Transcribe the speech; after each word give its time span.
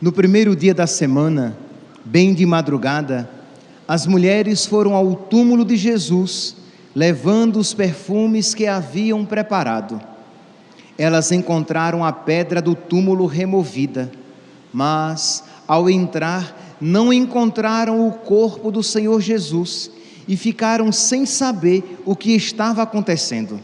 No 0.00 0.10
primeiro 0.10 0.56
dia 0.56 0.72
da 0.72 0.86
semana, 0.86 1.54
bem 2.02 2.32
de 2.32 2.46
madrugada, 2.46 3.28
as 3.86 4.06
mulheres 4.06 4.64
foram 4.64 4.94
ao 4.94 5.14
túmulo 5.14 5.62
de 5.62 5.76
Jesus, 5.76 6.56
levando 6.94 7.58
os 7.58 7.74
perfumes 7.74 8.54
que 8.54 8.66
haviam 8.66 9.26
preparado. 9.26 10.00
Elas 10.96 11.30
encontraram 11.32 12.02
a 12.02 12.12
pedra 12.12 12.62
do 12.62 12.74
túmulo 12.74 13.26
removida, 13.26 14.10
mas, 14.72 15.44
ao 15.68 15.90
entrar, 15.90 16.78
não 16.80 17.12
encontraram 17.12 18.08
o 18.08 18.12
corpo 18.12 18.70
do 18.70 18.82
Senhor 18.82 19.20
Jesus 19.20 19.90
e 20.26 20.34
ficaram 20.34 20.90
sem 20.90 21.26
saber 21.26 22.00
o 22.06 22.16
que 22.16 22.34
estava 22.34 22.80
acontecendo. 22.80 23.60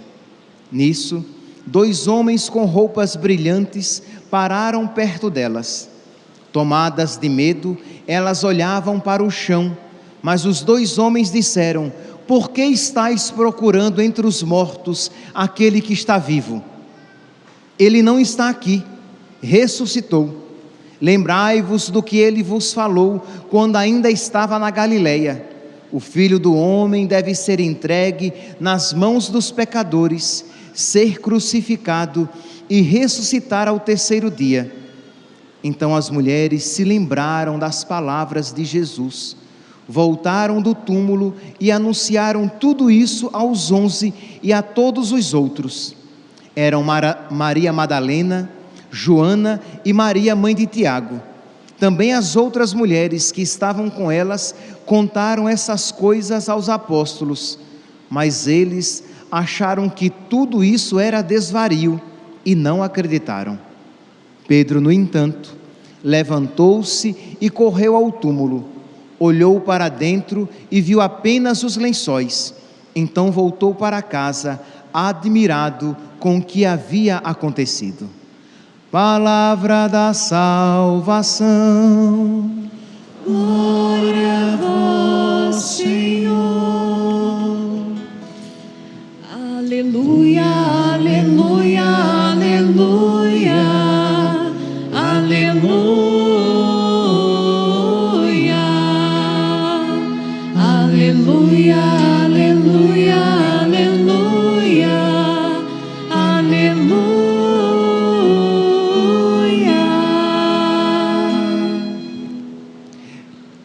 Nisso, 0.71 1.25
dois 1.65 2.07
homens 2.07 2.51
com 2.51 2.67
roupas 2.67 3.17
brilhantes 3.17 4.03
pararam 4.31 4.87
perto 4.87 5.31
delas. 5.31 5.96
Tomadas 6.57 7.19
de 7.19 7.29
medo, 7.29 7.77
elas 8.07 8.43
olhavam 8.43 8.99
para 8.99 9.23
o 9.23 9.31
chão, 9.31 9.77
mas 10.23 10.47
os 10.47 10.63
dois 10.63 10.97
homens 10.97 11.31
disseram: 11.31 11.93
Por 12.27 12.51
que 12.51 12.63
estáis 12.63 13.31
procurando 13.31 14.01
entre 14.01 14.27
os 14.27 14.43
mortos 14.43 15.11
aquele 15.35 15.83
que 15.83 15.93
está 15.93 16.17
vivo? 16.17 16.65
Ele 17.79 18.01
não 18.01 18.19
está 18.19 18.49
aqui, 18.49 18.83
ressuscitou. 19.43 20.49
Lembrai-vos 20.99 21.91
do 21.91 22.03
que 22.03 22.17
ele 22.17 22.43
vos 22.43 22.73
falou 22.73 23.23
quando 23.51 23.77
ainda 23.77 24.11
estava 24.11 24.59
na 24.59 24.71
Galileia. 24.71 25.47
O 25.93 26.01
filho 26.01 26.39
do 26.39 26.55
homem 26.55 27.07
deve 27.07 27.35
ser 27.35 27.61
entregue 27.61 28.33
nas 28.59 28.95
mãos 28.95 29.29
dos 29.29 29.51
pecadores, 29.51 30.43
ser 30.73 31.21
crucificado 31.21 32.27
e 32.67 32.81
ressuscitar 32.81 33.69
ao 33.69 33.79
terceiro 33.79 34.31
dia. 34.31 34.86
Então 35.67 35.97
as 35.97 36.09
mulheres 36.11 36.63
se 36.63 36.85
lembraram 36.85 37.59
das 37.59 37.83
palavras 37.83 38.53
de 38.53 38.65
Jesus, 38.65 39.37
voltaram 39.89 40.63
do 40.63 40.77
túmulo 40.77 41.35
e 41.59 41.73
anunciaram 41.73 42.47
tudo 42.47 42.89
isso 42.89 43.29
aos 43.33 43.73
onze 43.73 44.15
e 44.41 44.53
a 44.53 44.63
todos 44.63 45.11
os 45.11 45.35
outros. 45.35 45.97
Eram 46.55 46.85
Maria 47.33 47.73
Madalena, 47.73 48.49
Joana 48.93 49.61
e 49.85 49.93
Maria, 49.93 50.37
mãe 50.37 50.55
de 50.55 50.67
Tiago. 50.67 51.21
Também 51.81 52.13
as 52.13 52.37
outras 52.37 52.73
mulheres 52.73 53.33
que 53.33 53.43
estavam 53.43 53.91
com 53.91 54.09
elas 54.09 54.55
contaram 54.87 55.49
essas 55.49 55.91
coisas 55.91 56.49
aos 56.49 56.69
apóstolos, 56.69 57.59
mas 58.09 58.47
eles 58.47 59.03
acharam 59.33 59.89
que 59.89 60.11
tudo 60.11 60.63
isso 60.63 61.01
era 61.01 61.23
desvario 61.23 62.01
e 62.45 62.55
não 62.55 62.85
acreditaram. 62.85 63.66
Pedro, 64.47 64.81
no 64.81 64.93
entanto, 64.93 65.55
levantou-se 66.03 67.37
e 67.41 67.51
correu 67.51 67.97
ao 67.97 68.13
túmulo. 68.13 68.65
Olhou 69.19 69.61
para 69.61 69.89
dentro 69.89 70.49
e 70.71 70.81
viu 70.81 71.01
apenas 71.01 71.63
os 71.63 71.77
lençóis. 71.77 72.55
Então 72.95 73.31
voltou 73.33 73.75
para 73.75 74.01
casa, 74.03 74.61
admirado 74.93 75.97
com 76.19 76.39
o 76.39 76.43
que 76.43 76.65
havia 76.65 77.17
acontecido. 77.19 78.09
Palavra 78.91 79.89
da 79.89 80.15
salvação. 80.15 81.47
Glória 83.27 84.53
a 84.53 84.57
vós, 84.57 85.57
Senhor. 85.57 86.36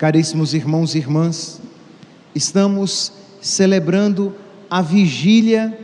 Caríssimos 0.02 0.56
irmãos 0.56 0.96
e 0.96 0.98
irmãs, 0.98 1.62
estamos 2.34 3.14
celebrando 3.40 4.34
a 4.68 4.82
vigília 4.82 5.78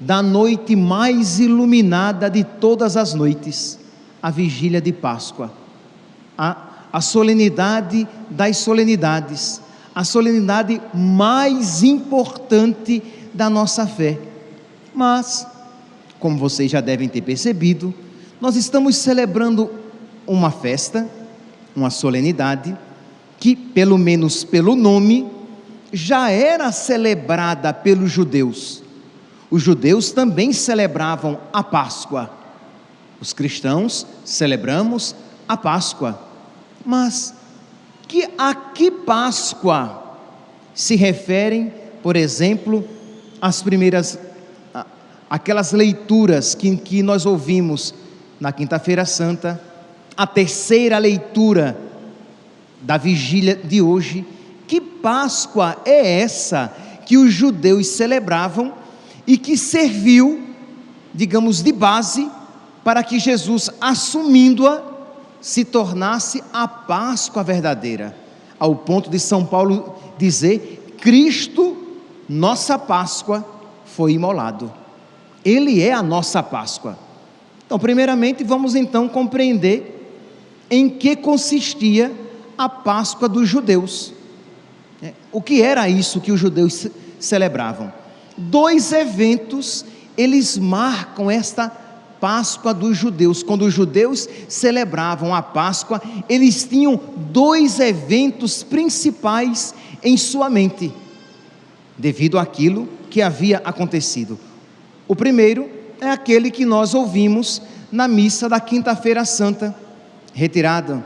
da 0.00 0.20
noite 0.20 0.74
mais 0.74 1.38
iluminada 1.38 2.28
de 2.28 2.42
todas 2.42 2.96
as 2.96 3.14
noites, 3.14 3.78
a 4.20 4.32
vigília 4.32 4.80
de 4.80 4.92
Páscoa, 4.92 5.52
a, 6.36 6.56
a 6.92 7.00
solenidade 7.00 8.08
das 8.28 8.56
solenidades, 8.56 9.60
a 9.94 10.02
solenidade 10.02 10.82
mais 10.92 11.84
importante 11.84 13.00
da 13.32 13.48
nossa 13.48 13.86
fé. 13.86 14.18
Mas, 14.92 15.46
como 16.18 16.36
vocês 16.36 16.68
já 16.68 16.80
devem 16.80 17.08
ter 17.08 17.20
percebido, 17.20 17.94
nós 18.40 18.56
estamos 18.56 18.96
celebrando 18.96 19.70
uma 20.26 20.50
festa, 20.50 21.08
uma 21.76 21.90
solenidade, 21.90 22.76
que, 23.46 23.54
pelo 23.54 23.96
menos 23.96 24.42
pelo 24.42 24.74
nome, 24.74 25.24
já 25.92 26.28
era 26.32 26.72
celebrada 26.72 27.72
pelos 27.72 28.10
judeus. 28.10 28.82
Os 29.48 29.62
judeus 29.62 30.10
também 30.10 30.52
celebravam 30.52 31.38
a 31.52 31.62
Páscoa. 31.62 32.28
Os 33.20 33.32
cristãos 33.32 34.04
celebramos 34.24 35.14
a 35.46 35.56
Páscoa. 35.56 36.20
Mas 36.84 37.34
que 38.08 38.28
a 38.36 38.52
que 38.52 38.90
Páscoa 38.90 40.18
se 40.74 40.96
referem, 40.96 41.72
por 42.02 42.16
exemplo, 42.16 42.84
as 43.40 43.62
primeiras 43.62 44.18
aquelas 45.30 45.70
leituras 45.70 46.56
que, 46.56 46.76
que 46.78 47.00
nós 47.00 47.24
ouvimos 47.24 47.94
na 48.40 48.50
quinta-feira 48.50 49.04
santa, 49.04 49.62
a 50.16 50.26
terceira 50.26 50.98
leitura 50.98 51.85
da 52.86 52.96
vigília 52.96 53.56
de 53.56 53.82
hoje. 53.82 54.24
Que 54.66 54.80
Páscoa 54.80 55.76
é 55.84 56.20
essa 56.20 56.72
que 57.04 57.16
os 57.16 57.32
judeus 57.32 57.88
celebravam 57.88 58.72
e 59.26 59.36
que 59.36 59.56
serviu, 59.56 60.48
digamos, 61.12 61.62
de 61.62 61.72
base 61.72 62.30
para 62.84 63.02
que 63.02 63.18
Jesus, 63.18 63.68
assumindo-a, 63.80 64.82
se 65.40 65.64
tornasse 65.64 66.42
a 66.52 66.66
Páscoa 66.66 67.42
verdadeira, 67.42 68.16
ao 68.58 68.74
ponto 68.74 69.10
de 69.10 69.18
São 69.18 69.44
Paulo 69.44 69.96
dizer: 70.16 70.94
Cristo, 70.98 71.76
nossa 72.28 72.78
Páscoa, 72.78 73.44
foi 73.84 74.12
imolado. 74.12 74.72
Ele 75.44 75.82
é 75.82 75.92
a 75.92 76.02
nossa 76.02 76.42
Páscoa. 76.42 76.96
Então, 77.64 77.78
primeiramente, 77.78 78.44
vamos 78.44 78.76
então 78.76 79.08
compreender 79.08 79.92
em 80.70 80.88
que 80.88 81.16
consistia 81.16 82.12
a 82.56 82.68
Páscoa 82.68 83.28
dos 83.28 83.48
judeus. 83.48 84.12
É, 85.02 85.12
O 85.32 85.40
que 85.42 85.62
era 85.62 85.88
isso 85.88 86.20
que 86.20 86.32
os 86.32 86.40
judeus 86.40 86.74
ce- 86.74 86.92
celebravam? 87.18 87.92
Dois 88.36 88.92
eventos 88.92 89.84
eles 90.16 90.56
marcam 90.56 91.30
esta 91.30 91.68
Páscoa 92.20 92.72
dos 92.72 92.96
judeus. 92.96 93.42
Quando 93.42 93.66
os 93.66 93.74
judeus 93.74 94.26
celebravam 94.48 95.34
a 95.34 95.42
Páscoa, 95.42 96.00
eles 96.28 96.64
tinham 96.64 96.98
dois 97.30 97.78
eventos 97.78 98.62
principais 98.62 99.74
em 100.02 100.16
sua 100.16 100.48
mente, 100.48 100.92
devido 101.98 102.38
àquilo 102.38 102.88
que 103.10 103.20
havia 103.20 103.58
acontecido. 103.64 104.38
O 105.06 105.14
primeiro 105.14 105.68
é 106.00 106.08
aquele 106.10 106.50
que 106.50 106.64
nós 106.64 106.94
ouvimos 106.94 107.60
na 107.92 108.08
missa 108.08 108.48
da 108.48 108.58
Quinta-feira 108.60 109.24
Santa, 109.24 109.74
retirada 110.32 111.04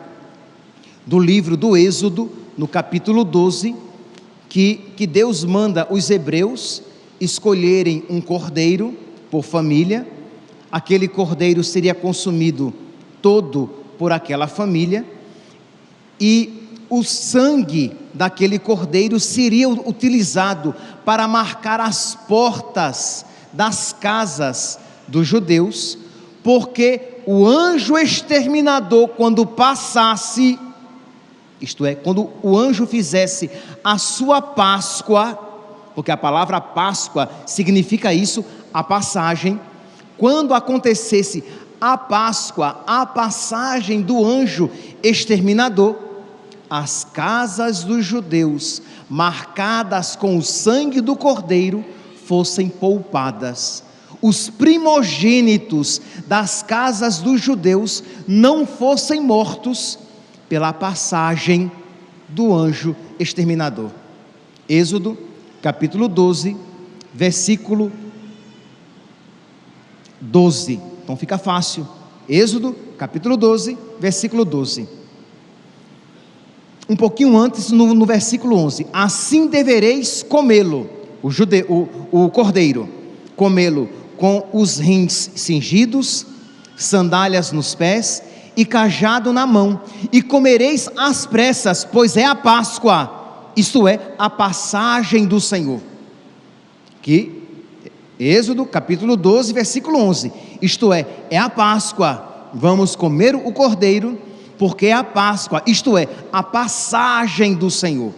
do 1.11 1.19
livro 1.19 1.57
do 1.57 1.77
Êxodo, 1.77 2.31
no 2.57 2.69
capítulo 2.69 3.25
12, 3.25 3.75
que, 4.49 4.93
que 4.97 5.09
Deus 5.09 5.43
manda 5.43 5.85
os 5.91 6.09
hebreus 6.09 6.85
escolherem 7.21 8.05
um 8.09 8.21
cordeiro 8.21 8.97
por 9.29 9.43
família, 9.43 10.07
aquele 10.71 11.09
cordeiro 11.09 11.65
seria 11.65 11.97
consumido 11.97 12.73
todo 13.21 13.69
por 13.99 14.13
aquela 14.13 14.47
família, 14.47 15.05
e 16.21 16.79
o 16.89 17.03
sangue 17.03 17.91
daquele 18.15 18.57
cordeiro 18.57 19.19
seria 19.19 19.69
utilizado 19.69 20.73
para 21.05 21.27
marcar 21.27 21.81
as 21.81 22.15
portas 22.15 23.27
das 23.53 23.93
casas 23.93 24.79
dos 25.09 25.27
judeus, 25.27 25.99
porque 26.45 27.19
o 27.27 27.45
anjo 27.45 27.99
exterminador, 27.99 29.09
quando 29.09 29.45
passasse, 29.45 30.57
isto 31.61 31.85
é, 31.85 31.95
quando 31.95 32.31
o 32.43 32.57
anjo 32.57 32.87
fizesse 32.87 33.51
a 33.85 33.99
sua 33.99 34.41
Páscoa, 34.41 35.39
porque 35.95 36.11
a 36.11 36.17
palavra 36.17 36.61
Páscoa 36.61 37.31
significa 37.47 38.15
isso, 38.15 38.45
a 38.73 38.83
passagem, 38.83 39.61
quando 40.17 40.55
acontecesse 40.55 41.45
a 41.81 41.99
Páscoa, 41.99 42.83
a 42.87 43.05
passagem 43.05 44.01
do 44.01 44.25
anjo 44.25 44.71
exterminador, 45.03 45.97
as 46.69 47.05
casas 47.05 47.85
dos 47.85 48.05
judeus, 48.05 48.81
marcadas 49.09 50.15
com 50.15 50.39
o 50.39 50.43
sangue 50.43 51.01
do 51.01 51.17
cordeiro, 51.17 51.85
fossem 52.27 52.69
poupadas. 52.69 53.83
Os 54.23 54.49
primogênitos 54.49 56.01
das 56.27 56.63
casas 56.63 57.19
dos 57.19 57.41
judeus 57.41 58.05
não 58.29 58.67
fossem 58.67 59.21
mortos 59.21 59.99
pela 60.51 60.73
passagem 60.73 61.71
do 62.29 62.53
anjo 62.53 62.97
exterminador. 63.21 63.89
Êxodo, 64.69 65.17
capítulo 65.63 66.09
12, 66.09 66.57
versículo 67.15 67.93
12. 70.21 70.81
Então 71.05 71.17
fica 71.17 71.39
fácil. 71.39 71.87
Êxodo, 72.29 72.75
capítulo 72.99 73.37
12, 73.37 73.79
versículo 74.01 74.45
12. 74.45 74.89
Um 76.89 76.97
pouquinho 76.97 77.39
antes, 77.39 77.71
no, 77.71 77.95
no 77.95 78.05
versículo 78.05 78.57
11: 78.57 78.89
Assim 78.93 79.47
devereis 79.47 80.25
comê-lo, 80.25 80.91
o, 81.23 81.29
o, 82.11 82.25
o 82.25 82.29
cordeiro, 82.29 82.89
comê-lo 83.37 83.89
com 84.17 84.49
os 84.53 84.79
rins 84.79 85.31
cingidos, 85.37 86.27
sandálias 86.77 87.53
nos 87.53 87.73
pés 87.73 88.30
e 88.57 88.65
cajado 88.65 89.33
na 89.33 89.47
mão, 89.47 89.81
e 90.13 90.21
comereis 90.23 90.89
às 90.97 91.27
pressas, 91.27 91.85
pois 91.85 92.17
é 92.17 92.25
a 92.25 92.35
Páscoa, 92.35 93.51
isto 93.57 93.87
é, 93.87 94.15
a 94.19 94.29
passagem 94.29 95.27
do 95.27 95.41
Senhor. 95.41 95.81
Que 97.03 97.41
Êxodo 98.21 98.67
capítulo 98.67 99.17
12, 99.17 99.55
versículo 99.55 99.99
11. 99.99 100.31
Isto 100.61 100.93
é, 100.93 101.07
é 101.31 101.39
a 101.39 101.49
Páscoa. 101.49 102.51
Vamos 102.53 102.95
comer 102.95 103.35
o 103.35 103.51
cordeiro, 103.51 104.19
porque 104.59 104.87
é 104.89 104.93
a 104.93 105.03
Páscoa, 105.03 105.63
isto 105.67 105.97
é, 105.97 106.07
a 106.31 106.43
passagem 106.43 107.55
do 107.55 107.71
Senhor. 107.71 108.13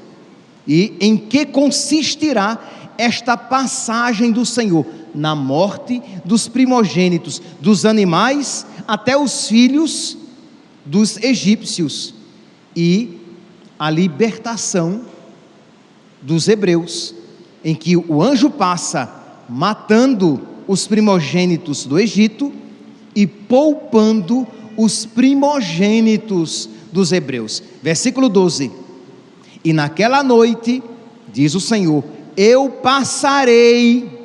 E 0.67 0.97
em 1.01 1.17
que 1.17 1.47
consistirá 1.47 2.59
esta 2.99 3.37
passagem 3.37 4.33
do 4.33 4.45
Senhor? 4.45 4.85
Na 5.15 5.37
morte 5.37 6.03
dos 6.25 6.49
primogênitos, 6.49 7.41
dos 7.61 7.85
animais 7.87 8.67
até 8.89 9.17
os 9.17 9.47
filhos 9.47 10.17
dos 10.85 11.17
egípcios 11.19 12.15
e 12.75 13.19
a 13.79 13.91
libertação 13.91 15.03
dos 16.21 16.49
hebreus, 16.49 17.15
em 17.65 17.75
que 17.75 17.97
o 17.97 18.23
anjo 18.23 18.51
passa 18.51 19.45
matando 19.49 20.41
os 20.67 20.87
primogênitos 20.87 21.85
do 21.85 21.99
Egito 21.99 22.53
e 23.15 23.27
poupando 23.27 24.47
os 24.77 25.05
primogênitos 25.05 26.69
dos 26.93 27.13
hebreus. 27.13 27.63
Versículo 27.83 28.29
12: 28.29 28.71
E 29.65 29.73
naquela 29.73 30.23
noite, 30.23 30.83
diz 31.33 31.55
o 31.55 31.61
Senhor, 31.61 32.05
eu 32.37 32.71
passarei 32.71 34.23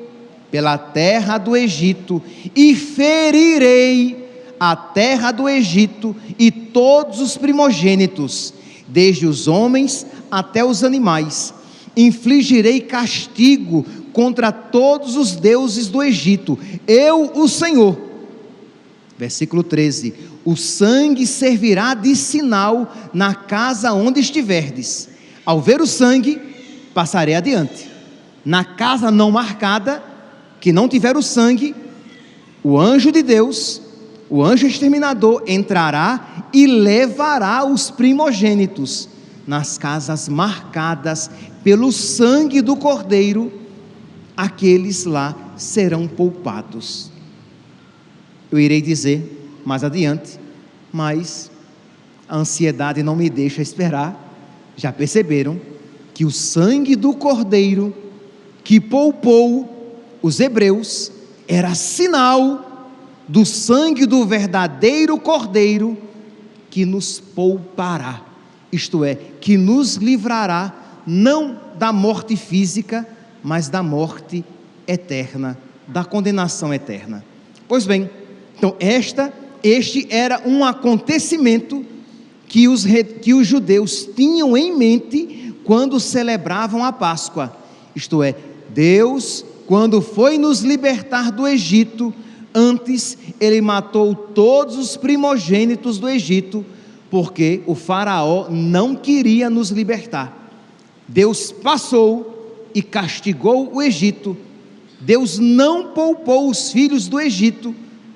pela 0.52 0.78
terra 0.78 1.38
do 1.38 1.56
Egito 1.56 2.22
e 2.56 2.76
ferirei 2.76 4.27
a 4.60 4.76
terra 4.76 5.32
do 5.32 5.48
Egito 5.48 6.16
e 6.38 6.50
todos 6.52 7.22
os 7.22 7.38
primogênitos, 7.38 8.54
desde 8.88 9.26
os 9.26 9.48
homens 9.48 10.06
até 10.32 10.64
os 10.64 10.84
animais. 10.84 11.54
Infligirei 11.96 12.82
castigo 12.82 13.86
contra 14.14 14.52
todos 14.52 15.16
os 15.16 15.36
deuses 15.36 15.88
do 15.88 16.02
Egito. 16.02 16.58
Eu, 16.88 17.32
o 17.36 17.48
Senhor. 17.48 17.98
Versículo 19.18 19.64
13: 19.64 20.14
O 20.46 20.56
sangue 20.56 21.26
servirá 21.26 21.94
de 21.94 22.16
sinal 22.16 22.94
na 23.14 23.34
casa 23.34 23.94
onde 23.94 24.20
estiverdes. 24.20 25.10
Ao 25.46 25.62
ver 25.62 25.82
o 25.82 25.88
sangue, 25.88 26.40
passarei 26.94 27.36
adiante. 27.36 27.90
Na 28.44 28.64
casa 28.64 29.10
não 29.12 29.32
marcada, 29.32 30.04
que 30.60 30.72
não 30.72 30.88
tiver 30.88 31.16
o 31.16 31.22
sangue, 31.22 31.76
o 32.64 32.80
anjo 32.80 33.12
de 33.12 33.22
Deus, 33.22 33.82
o 34.30 34.44
anjo 34.44 34.68
exterminador, 34.68 35.44
entrará 35.48 36.48
e 36.54 36.68
levará 36.68 37.66
os 37.66 37.90
primogênitos 37.90 39.08
nas 39.46 39.78
casas 39.78 40.28
marcadas 40.28 41.30
pelo 41.64 41.92
sangue 41.92 42.62
do 42.62 42.76
cordeiro 42.76 43.52
aqueles 44.38 45.04
lá 45.04 45.36
serão 45.58 46.08
poupados. 46.08 47.12
Eu 48.52 48.60
irei 48.60 48.82
dizer 48.82 49.60
mais 49.66 49.84
adiante, 49.84 50.40
mas 50.94 51.50
a 52.30 52.38
ansiedade 52.38 53.02
não 53.02 53.16
me 53.16 53.30
deixa 53.30 53.62
esperar. 53.64 54.26
Já 54.78 54.94
perceberam 54.94 55.60
que 56.14 56.24
o 56.24 56.32
sangue 56.32 56.96
do 56.96 57.14
cordeiro 57.14 57.94
que 58.64 58.80
poupou 58.80 59.98
os 60.22 60.40
hebreus 60.40 61.12
era 61.48 61.74
sinal 61.74 62.67
do 63.28 63.46
sangue 63.46 64.06
do 64.06 64.26
verdadeiro 64.26 65.18
cordeiro 65.20 65.98
que 66.70 66.86
nos 66.86 67.20
poupará, 67.20 68.22
isto 68.72 69.04
é, 69.04 69.16
que 69.16 69.58
nos 69.58 69.96
livrará 69.96 71.02
não 71.06 71.60
da 71.78 71.92
morte 71.92 72.36
física, 72.36 73.08
mas 73.44 73.70
da 73.70 73.82
morte 73.82 74.44
eterna, 74.88 75.58
da 75.88 76.04
condenação 76.04 76.74
eterna. 76.74 77.24
Pois 77.68 77.86
bem, 77.86 78.10
então 78.58 78.76
esta, 78.80 79.34
este 79.64 80.08
era 80.10 80.42
um 80.46 80.64
acontecimento 80.64 81.86
que 82.48 82.68
os, 82.68 82.86
que 83.22 83.34
os 83.34 83.46
judeus 83.46 84.08
tinham 84.16 84.56
em 84.58 84.76
mente 84.76 85.54
quando 85.64 86.00
celebravam 86.00 86.84
a 86.84 86.92
Páscoa. 86.92 87.56
Isto 87.96 88.24
é, 88.24 88.36
Deus, 88.70 89.44
quando 89.66 90.02
foi 90.02 90.38
nos 90.38 90.62
libertar 90.62 91.32
do 91.32 91.48
Egito, 91.48 92.14
antes 92.58 93.16
ele 93.40 93.62
matou 93.62 94.16
todos 94.16 94.76
os 94.78 94.98
primogênitos 94.98 96.00
do 96.00 96.10
Egito, 96.10 96.66
porque 97.08 97.62
o 97.68 97.76
Faraó 97.76 98.50
não 98.50 98.96
queria 98.96 99.48
nos 99.48 99.70
libertar. 99.70 100.52
Deus 101.08 101.52
passou 101.52 102.68
e 102.74 102.82
castigou 102.82 103.72
o 103.72 103.82
Egito, 103.82 104.36
Deus 105.00 105.38
não 105.38 105.92
poupou 105.92 106.50
os 106.50 106.72
filhos 106.72 107.08
do 107.08 107.20
Egito, 107.20 107.76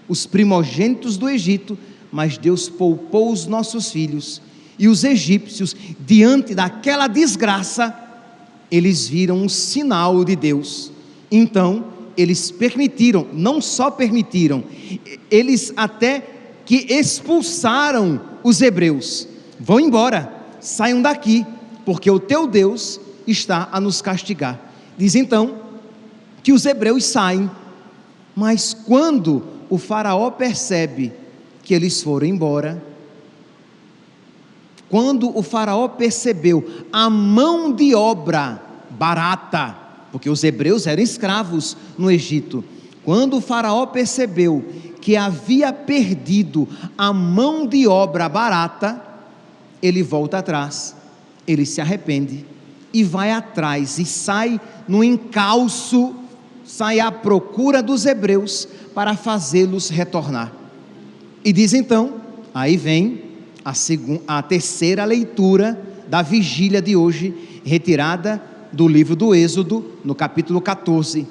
os 0.10 0.26
primogênitos 0.26 1.16
do 1.16 1.30
Egito, 1.30 1.78
mas 2.12 2.38
Deus 2.38 2.68
poupou 2.68 3.32
os 3.32 3.46
nossos 3.46 3.92
filhos. 3.92 4.42
E 4.80 4.88
os 4.88 5.04
egípcios, 5.04 5.76
diante 6.00 6.56
daquela 6.56 7.08
desgraça, 7.08 7.96
eles 8.72 9.08
viram 9.08 9.38
um 9.38 9.48
sinal 9.48 10.26
de 10.26 10.36
Deus. 10.36 10.92
Então, 11.32 11.86
eles 12.18 12.52
permitiram, 12.52 13.28
não 13.34 13.62
só 13.62 13.90
permitiram, 13.90 14.64
eles 15.30 15.74
até 15.76 16.26
que 16.66 16.88
expulsaram 16.90 18.22
os 18.44 18.62
hebreus. 18.62 19.28
Vão 19.60 19.80
embora, 19.80 20.32
saiam 20.60 21.02
daqui, 21.02 21.46
porque 21.86 22.10
o 22.10 22.20
teu 22.20 22.48
Deus 22.48 23.00
está 23.28 23.70
a 23.72 23.80
nos 23.80 24.02
castigar. 24.02 24.60
Diz 24.98 25.16
então 25.16 25.56
que 26.44 26.54
os 26.54 26.66
hebreus 26.66 27.06
saem, 27.06 27.50
mas 28.36 28.74
quando 28.74 29.44
o 29.70 29.78
Faraó 29.78 30.32
percebe 30.32 31.14
que 31.64 31.74
eles 31.74 32.02
foram 32.02 32.28
embora, 32.28 32.82
quando 34.90 35.36
o 35.38 35.42
Faraó 35.42 35.88
percebeu 35.88 36.86
a 36.92 37.10
mão 37.10 37.72
de 37.72 37.96
obra 37.96 38.62
barata, 38.90 39.78
porque 40.12 40.30
os 40.30 40.44
hebreus 40.44 40.88
eram 40.88 41.02
escravos 41.02 41.78
no 41.98 42.12
Egito, 42.12 42.64
quando 43.04 43.38
o 43.38 43.42
Faraó 43.42 43.86
percebeu 43.86 44.64
que 45.02 45.16
havia 45.16 45.74
perdido 45.74 46.68
a 46.98 47.12
mão 47.12 47.66
de 47.66 47.88
obra 47.88 48.30
barata, 48.30 49.02
ele 49.82 50.04
volta 50.04 50.38
atrás 50.38 50.96
ele 51.48 51.66
se 51.66 51.82
arrepende 51.82 52.46
e 52.94 53.04
vai 53.04 53.32
atrás 53.32 53.98
e 54.00 54.06
sai 54.06 54.60
no 54.88 55.04
encalço, 55.04 56.14
sai 56.64 57.00
à 57.00 57.12
procura 57.12 57.82
dos 57.82 58.06
hebreus 58.06 58.68
para 58.94 59.16
fazê-los 59.16 59.90
retornar. 59.90 60.52
E 61.44 61.52
diz 61.52 61.74
então, 61.74 62.16
aí 62.54 62.78
vem 62.78 63.24
a, 63.64 63.74
segunda, 63.74 64.22
a 64.28 64.42
terceira 64.42 65.06
leitura 65.06 65.80
da 66.08 66.22
vigília 66.22 66.82
de 66.82 66.96
hoje, 66.96 67.62
retirada 67.64 68.42
do 68.72 68.88
livro 68.88 69.16
do 69.16 69.36
Êxodo, 69.36 69.86
no 70.04 70.16
capítulo 70.16 70.62
14. 70.62 71.28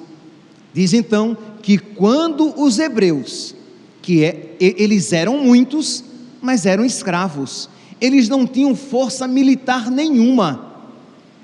Diz 0.72 0.92
então 0.92 1.36
que 1.62 1.78
quando 1.78 2.60
os 2.60 2.78
hebreus, 2.78 3.54
que 4.02 4.24
é, 4.24 4.56
eles 4.60 5.12
eram 5.12 5.38
muitos, 5.38 6.04
mas 6.40 6.66
eram 6.66 6.84
escravos, 6.84 7.68
eles 8.00 8.28
não 8.28 8.46
tinham 8.46 8.74
força 8.74 9.28
militar 9.28 9.90
nenhuma, 9.90 10.70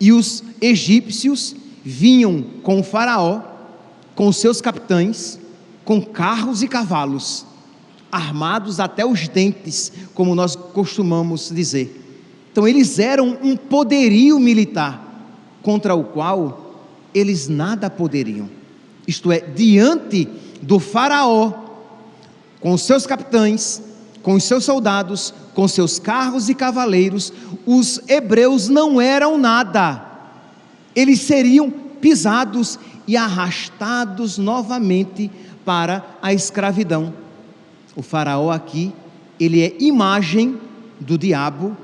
e 0.00 0.12
os 0.12 0.43
egípcios 0.61 1.55
vinham 1.85 2.45
com 2.62 2.81
o 2.81 2.83
Faraó, 2.83 3.41
com 4.15 4.33
seus 4.33 4.61
capitães, 4.61 5.38
com 5.85 6.00
carros 6.03 6.62
e 6.62 6.69
cavalos, 6.69 7.47
armados 8.11 8.81
até 8.81 9.05
os 9.05 9.29
dentes, 9.29 9.93
como 10.15 10.35
nós 10.35 10.57
costumamos 10.57 11.50
dizer. 11.55 12.03
Então, 12.50 12.67
eles 12.67 12.99
eram 12.99 13.38
um 13.43 13.57
poderio 13.57 14.41
militar, 14.41 15.05
contra 15.66 15.96
o 15.96 16.04
qual 16.04 16.76
eles 17.12 17.49
nada 17.49 17.90
poderiam. 17.90 18.49
Isto 19.04 19.32
é, 19.32 19.40
diante 19.40 20.28
do 20.62 20.78
Faraó, 20.78 21.52
com 22.61 22.73
os 22.73 22.82
seus 22.82 23.04
capitães, 23.04 23.82
com 24.23 24.35
os 24.35 24.44
seus 24.44 24.64
soldados, 24.64 25.35
com 25.54 25.66
seus 25.66 25.99
carros 25.99 26.49
e 26.49 26.54
cavaleiros, 26.54 27.32
os 27.66 28.00
hebreus 28.06 28.68
não 28.68 29.00
eram 29.00 29.37
nada. 29.37 30.06
Eles 30.94 31.23
seriam 31.23 31.68
pisados 32.00 32.78
e 33.04 33.16
arrastados 33.16 34.38
novamente 34.38 35.28
para 35.64 36.04
a 36.23 36.32
escravidão. 36.32 37.12
O 37.96 38.02
faraó 38.02 38.52
aqui, 38.52 38.92
ele 39.40 39.64
é 39.64 39.75
imagem 39.80 40.61
do 41.00 41.18
diabo 41.18 41.76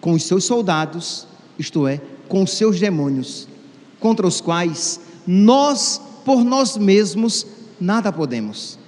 com 0.00 0.14
os 0.14 0.24
seus 0.24 0.42
soldados, 0.42 1.28
isto 1.56 1.86
é, 1.86 2.00
com 2.28 2.46
seus 2.46 2.78
demônios, 2.78 3.48
contra 4.00 4.26
os 4.26 4.40
quais 4.40 5.00
nós 5.26 6.00
por 6.24 6.42
nós 6.44 6.76
mesmos 6.76 7.46
nada 7.80 8.10
podemos. 8.12 8.78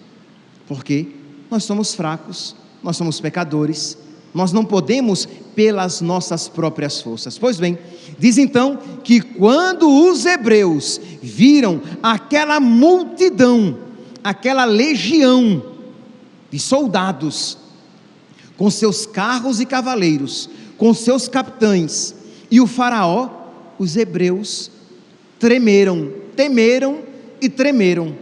Porque 0.66 1.08
nós 1.50 1.64
somos 1.64 1.94
fracos, 1.94 2.56
nós 2.82 2.96
somos 2.96 3.20
pecadores, 3.20 3.96
nós 4.34 4.52
não 4.52 4.64
podemos 4.64 5.28
pelas 5.54 6.00
nossas 6.00 6.48
próprias 6.48 7.00
forças. 7.00 7.38
Pois 7.38 7.58
bem, 7.58 7.78
diz 8.18 8.36
então 8.36 8.78
que 9.04 9.20
quando 9.20 9.88
os 9.88 10.26
hebreus 10.26 11.00
viram 11.22 11.80
aquela 12.02 12.58
multidão, 12.58 13.78
aquela 14.24 14.64
legião 14.64 15.62
de 16.50 16.58
soldados, 16.58 17.58
com 18.56 18.70
seus 18.70 19.06
carros 19.06 19.60
e 19.60 19.66
cavaleiros, 19.66 20.48
com 20.78 20.92
seus 20.92 21.28
capitães, 21.28 22.14
e 22.50 22.60
o 22.60 22.66
Faraó, 22.66 23.28
os 23.78 23.96
hebreus 23.96 24.70
tremeram, 25.38 26.12
temeram 26.34 27.00
e 27.40 27.48
tremeram. 27.48 28.14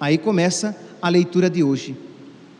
Aí 0.00 0.18
começa 0.18 0.76
a 1.00 1.08
leitura 1.08 1.48
de 1.48 1.62
hoje. 1.62 1.96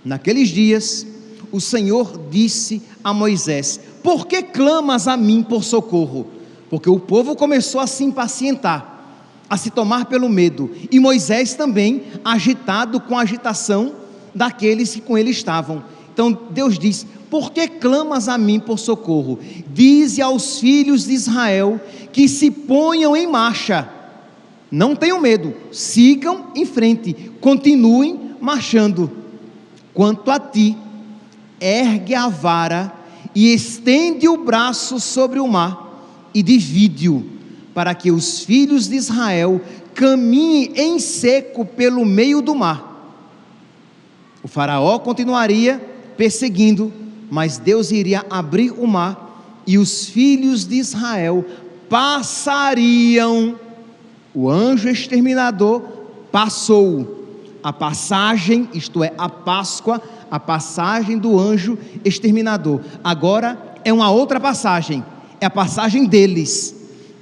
Naqueles 0.04 0.48
dias, 0.48 1.06
o 1.50 1.60
Senhor 1.60 2.28
disse 2.30 2.82
a 3.02 3.12
Moisés: 3.12 3.80
Por 4.02 4.26
que 4.26 4.42
clamas 4.42 5.08
a 5.08 5.16
mim 5.16 5.42
por 5.42 5.64
socorro? 5.64 6.26
Porque 6.70 6.88
o 6.88 7.00
povo 7.00 7.34
começou 7.34 7.80
a 7.80 7.86
se 7.86 8.04
impacientar, 8.04 9.24
a 9.48 9.56
se 9.56 9.70
tomar 9.70 10.06
pelo 10.06 10.28
medo, 10.28 10.70
e 10.90 11.00
Moisés 11.00 11.54
também 11.54 12.04
agitado 12.24 13.00
com 13.00 13.16
a 13.16 13.22
agitação 13.22 13.94
daqueles 14.34 14.94
que 14.94 15.00
com 15.00 15.16
ele 15.16 15.30
estavam. 15.30 15.82
Então 16.12 16.36
Deus 16.50 16.78
diz: 16.78 17.06
Por 17.30 17.52
que 17.52 17.68
clamas 17.68 18.28
a 18.28 18.38
mim 18.38 18.58
por 18.58 18.78
socorro? 18.78 19.38
Dize 19.72 20.22
aos 20.22 20.58
filhos 20.58 21.04
de 21.06 21.12
Israel 21.12 21.80
que 22.12 22.28
se 22.28 22.50
ponham 22.50 23.16
em 23.16 23.26
marcha. 23.26 23.88
Não 24.70 24.94
tenham 24.94 25.20
medo, 25.20 25.54
sigam 25.72 26.46
em 26.54 26.64
frente, 26.64 27.14
continuem 27.40 28.34
marchando. 28.40 29.10
Quanto 29.94 30.30
a 30.30 30.38
ti, 30.38 30.76
ergue 31.60 32.14
a 32.14 32.28
vara 32.28 32.92
e 33.34 33.52
estende 33.52 34.28
o 34.28 34.44
braço 34.44 35.00
sobre 35.00 35.40
o 35.40 35.48
mar 35.48 35.88
e 36.34 36.42
divide-o, 36.42 37.24
para 37.74 37.94
que 37.94 38.10
os 38.10 38.40
filhos 38.40 38.88
de 38.88 38.96
Israel 38.96 39.60
caminhem 39.94 40.72
em 40.76 40.98
seco 40.98 41.64
pelo 41.64 42.04
meio 42.04 42.40
do 42.40 42.54
mar. 42.54 42.88
O 44.42 44.48
Faraó 44.48 44.98
continuaria 44.98 45.80
perseguindo, 46.16 46.92
mas 47.30 47.58
Deus 47.58 47.90
iria 47.90 48.24
abrir 48.30 48.70
o 48.72 48.86
mar 48.86 49.28
e 49.66 49.76
os 49.76 50.06
filhos 50.06 50.64
de 50.66 50.76
Israel 50.76 51.44
passariam. 51.88 53.58
O 54.34 54.48
anjo 54.48 54.88
exterminador 54.88 55.82
passou. 56.32 57.16
A 57.62 57.72
passagem, 57.72 58.68
isto 58.72 59.02
é, 59.02 59.12
a 59.18 59.28
Páscoa, 59.28 60.00
a 60.30 60.38
passagem 60.38 61.18
do 61.18 61.38
anjo 61.38 61.76
exterminador. 62.04 62.80
Agora 63.02 63.58
é 63.84 63.92
uma 63.92 64.10
outra 64.10 64.38
passagem, 64.38 65.04
é 65.40 65.46
a 65.46 65.50
passagem 65.50 66.06
deles. 66.06 66.74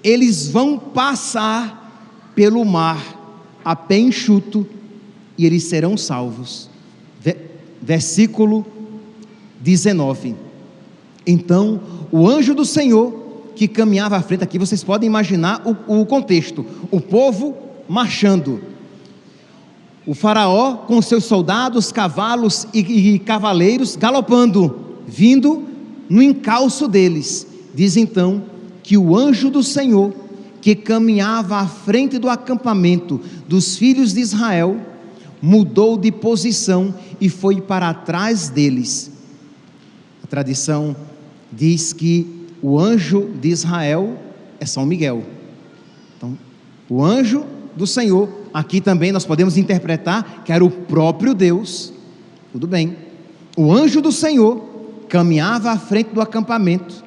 Eles 0.05 0.49
vão 0.49 0.79
passar 0.79 2.31
pelo 2.35 2.65
mar 2.65 3.01
a 3.65 3.75
pé 3.75 3.99
enxuto 3.99 4.67
e 5.37 5.45
eles 5.47 5.65
serão 5.65 5.97
salvos. 5.97 6.71
Versículo 7.83 8.65
19. 9.67 10.37
Então 11.27 11.81
o 12.13 12.29
anjo 12.29 12.55
do 12.55 12.65
Senhor 12.65 13.27
que 13.57 13.67
caminhava 13.67 14.17
à 14.17 14.23
frente, 14.23 14.45
aqui 14.45 14.61
vocês 14.61 14.85
podem 14.85 15.09
imaginar 15.09 15.61
o, 15.67 16.01
o 16.01 16.07
contexto: 16.07 16.65
o 16.89 17.01
povo 17.01 17.57
marchando 17.89 18.61
o 20.07 20.15
Faraó 20.15 20.77
com 20.77 21.03
seus 21.03 21.25
soldados, 21.25 21.91
cavalos 21.91 22.65
e, 22.73 23.15
e 23.15 23.19
cavaleiros 23.19 23.97
galopando, 23.97 24.79
vindo 25.05 25.65
no 26.09 26.23
encalço 26.23 26.87
deles. 26.87 27.45
Diz 27.75 27.97
então 27.97 28.45
que 28.85 28.97
o 28.97 29.17
anjo 29.17 29.51
do 29.51 29.65
Senhor, 29.65 30.15
que 30.61 30.77
caminhava 30.77 31.57
à 31.57 31.67
frente 31.67 32.19
do 32.19 32.29
acampamento 32.29 33.21
dos 33.49 33.77
filhos 33.77 34.15
de 34.15 34.21
Israel, 34.21 34.77
mudou 35.43 35.99
de 35.99 36.13
posição 36.13 36.95
e 37.21 37.29
foi 37.29 37.61
para 37.61 37.93
trás 37.93 38.49
deles. 38.49 39.16
A 40.27 40.29
tradição 40.29 40.97
diz 41.53 41.93
que 41.93 42.49
o 42.61 42.81
anjo 42.81 43.31
de 43.41 43.49
Israel 43.49 44.19
é 44.59 44.67
São 44.67 44.85
Miguel. 44.85 45.23
Então, 46.17 46.37
o 46.91 47.05
anjo 47.05 47.47
do 47.77 47.87
Senhor 47.87 48.29
aqui 48.53 48.81
também 48.81 49.13
nós 49.13 49.25
podemos 49.25 49.57
interpretar 49.57 50.43
que 50.45 50.51
era 50.51 50.65
o 50.65 50.71
próprio 50.71 51.33
Deus. 51.33 51.93
Tudo 52.51 52.67
bem. 52.67 52.97
O 53.57 53.73
anjo 53.73 54.01
do 54.01 54.11
Senhor 54.11 54.65
caminhava 55.09 55.71
à 55.71 55.79
frente 55.79 56.09
do 56.09 56.21
acampamento, 56.21 57.05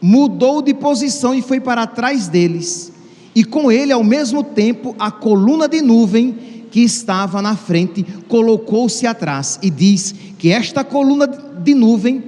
mudou 0.00 0.62
de 0.62 0.72
posição 0.72 1.34
e 1.34 1.42
foi 1.42 1.58
para 1.58 1.88
trás 1.88 2.28
deles, 2.28 2.92
e 3.34 3.42
com 3.42 3.68
ele, 3.68 3.90
ao 3.90 4.04
mesmo 4.04 4.44
tempo, 4.44 4.94
a 4.96 5.10
coluna 5.10 5.66
de 5.66 5.82
nuvem 5.82 6.38
que 6.70 6.84
estava 6.84 7.42
na 7.42 7.56
frente 7.56 8.04
colocou-se 8.28 9.08
atrás, 9.08 9.58
e 9.60 9.70
diz 9.70 10.14
que 10.38 10.52
esta 10.52 10.84
coluna 10.84 11.47
de 11.62 11.74
nuvem, 11.74 12.22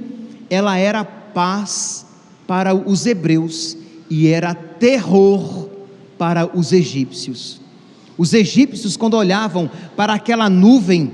ela 0.48 0.76
era 0.76 1.04
paz 1.04 2.06
para 2.46 2.74
os 2.74 3.06
hebreus 3.06 3.76
e 4.08 4.26
era 4.26 4.54
terror 4.54 5.68
para 6.18 6.46
os 6.56 6.72
egípcios. 6.72 7.60
Os 8.18 8.34
egípcios, 8.34 8.96
quando 8.96 9.14
olhavam 9.14 9.70
para 9.96 10.12
aquela 10.12 10.50
nuvem, 10.50 11.12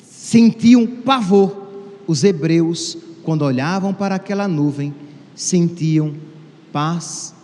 sentiam 0.00 0.86
pavor. 0.86 1.66
Os 2.06 2.22
hebreus, 2.24 2.96
quando 3.24 3.42
olhavam 3.42 3.92
para 3.92 4.14
aquela 4.14 4.46
nuvem, 4.46 4.94
sentiam 5.34 6.14
paz 6.72 7.34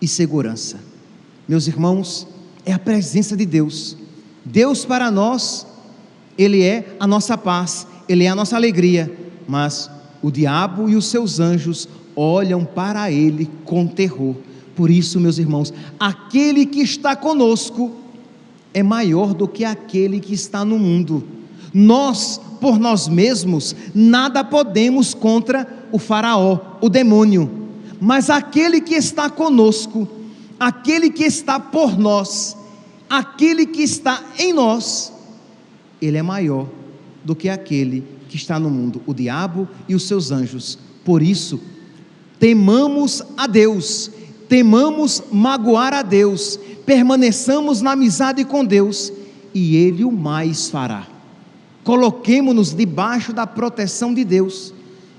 e 0.00 0.06
segurança. 0.06 0.78
Meus 1.48 1.66
irmãos, 1.66 2.26
é 2.64 2.72
a 2.72 2.78
presença 2.78 3.36
de 3.36 3.44
Deus. 3.44 3.96
Deus 4.44 4.84
para 4.84 5.10
nós, 5.10 5.66
Ele 6.38 6.62
é 6.62 6.96
a 7.00 7.06
nossa 7.06 7.36
paz, 7.36 7.86
Ele 8.08 8.24
é 8.24 8.28
a 8.28 8.34
nossa 8.34 8.56
alegria, 8.56 9.12
mas 9.46 9.90
o 10.22 10.30
diabo 10.30 10.88
e 10.88 10.96
os 10.96 11.06
seus 11.06 11.40
anjos 11.40 11.88
olham 12.16 12.64
para 12.64 13.10
Ele 13.10 13.48
com 13.64 13.86
terror. 13.86 14.34
Por 14.74 14.90
isso, 14.90 15.20
meus 15.20 15.38
irmãos, 15.38 15.72
aquele 15.98 16.66
que 16.66 16.80
está 16.80 17.14
conosco, 17.14 17.92
é 18.72 18.82
maior 18.82 19.32
do 19.32 19.46
que 19.46 19.64
aquele 19.64 20.18
que 20.18 20.34
está 20.34 20.64
no 20.64 20.78
mundo. 20.78 21.24
Nós, 21.72 22.40
por 22.60 22.78
nós 22.78 23.08
mesmos, 23.08 23.74
nada 23.94 24.42
podemos 24.42 25.14
contra 25.14 25.66
o 25.92 25.98
Faraó, 25.98 26.58
o 26.80 26.88
demônio, 26.88 27.68
mas 28.00 28.28
aquele 28.28 28.80
que 28.80 28.94
está 28.94 29.30
conosco, 29.30 30.08
aquele 30.58 31.10
que 31.10 31.24
está 31.24 31.58
por 31.60 31.96
nós, 31.96 32.56
aquele 33.08 33.66
que 33.66 33.82
está 33.82 34.22
em 34.38 34.52
nós, 34.52 35.12
ele 36.02 36.18
é 36.18 36.22
maior 36.22 36.66
do 37.24 37.34
que 37.34 37.48
aquele 37.48 38.04
que 38.28 38.36
está 38.36 38.58
no 38.58 38.68
mundo, 38.68 39.00
o 39.06 39.14
diabo 39.14 39.68
e 39.88 39.94
os 39.94 40.04
seus 40.04 40.30
anjos. 40.30 40.78
Por 41.04 41.22
isso, 41.22 41.60
temamos 42.38 43.22
a 43.36 43.46
Deus, 43.46 44.10
temamos 44.48 45.22
magoar 45.32 45.94
a 45.94 46.02
Deus, 46.02 46.58
permaneçamos 46.84 47.80
na 47.80 47.92
amizade 47.92 48.44
com 48.44 48.64
Deus 48.64 49.12
e 49.54 49.76
Ele 49.76 50.04
o 50.04 50.12
mais 50.12 50.68
fará. 50.68 51.06
Coloquemo-nos 51.84 52.74
debaixo 52.74 53.32
da 53.32 53.46
proteção 53.46 54.12
de 54.12 54.24
Deus 54.24 54.74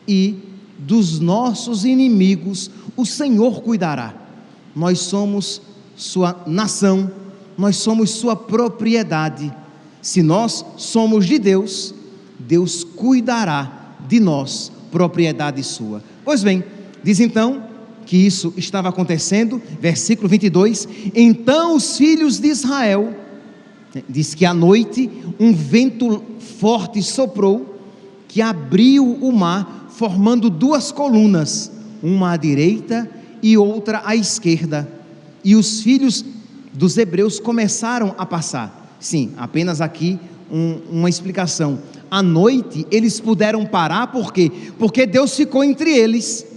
e 0.08 0.36
dos 0.78 1.20
nossos 1.20 1.86
inimigos 1.86 2.70
o 2.96 3.06
Senhor 3.06 3.62
cuidará. 3.62 4.14
Nós 4.76 5.00
somos 5.00 5.62
Sua 5.96 6.44
nação, 6.46 7.10
nós 7.58 7.78
somos 7.78 8.12
Sua 8.12 8.36
propriedade. 8.36 9.54
Se 10.02 10.22
nós 10.22 10.66
somos 10.78 11.26
de 11.26 11.40
Deus, 11.40 11.95
Deus 12.39 12.84
cuidará 12.84 13.96
de 14.08 14.20
nós, 14.20 14.72
propriedade 14.92 15.63
sua. 15.63 16.04
Pois 16.24 16.44
bem, 16.44 16.63
diz 17.04 17.20
então 17.20 17.63
que 18.06 18.18
isso 18.18 18.54
estava 18.56 18.89
acontecendo, 18.89 19.62
versículo 19.80 20.30
22. 20.30 20.88
Então 21.13 21.75
os 21.75 21.98
filhos 21.98 22.39
de 22.39 22.48
Israel, 22.48 23.15
diz 24.08 24.34
que 24.34 24.46
à 24.46 24.54
noite 24.54 25.10
um 25.39 25.54
vento 25.54 26.24
forte 26.60 27.01
soprou, 27.01 27.80
que 28.27 28.42
abriu 28.42 29.06
o 29.06 29.32
mar, 29.32 29.88
formando 29.89 30.50
duas 30.50 30.92
colunas, 30.92 31.72
uma 32.04 32.34
à 32.34 32.38
direita 32.38 33.10
e 33.42 33.58
outra 33.58 34.01
à 34.06 34.15
esquerda. 34.15 34.88
E 35.44 35.56
os 35.56 35.82
filhos 35.82 36.25
dos 36.74 36.98
hebreus 36.98 37.39
começaram 37.39 38.13
a 38.18 38.25
passar. 38.25 38.98
Sim, 39.00 39.32
apenas 39.38 39.82
aqui 39.82 40.20
um, 40.51 40.80
uma 40.92 41.10
explicação. 41.10 41.80
À 42.16 42.24
noite 42.24 42.88
eles 42.90 43.20
puderam 43.20 43.66
parar, 43.66 44.08
por 44.08 44.32
quê? 44.32 44.50
Porque 44.80 45.06
Deus 45.06 45.36
ficou 45.36 45.62
entre 45.66 45.92
eles. 45.98 46.48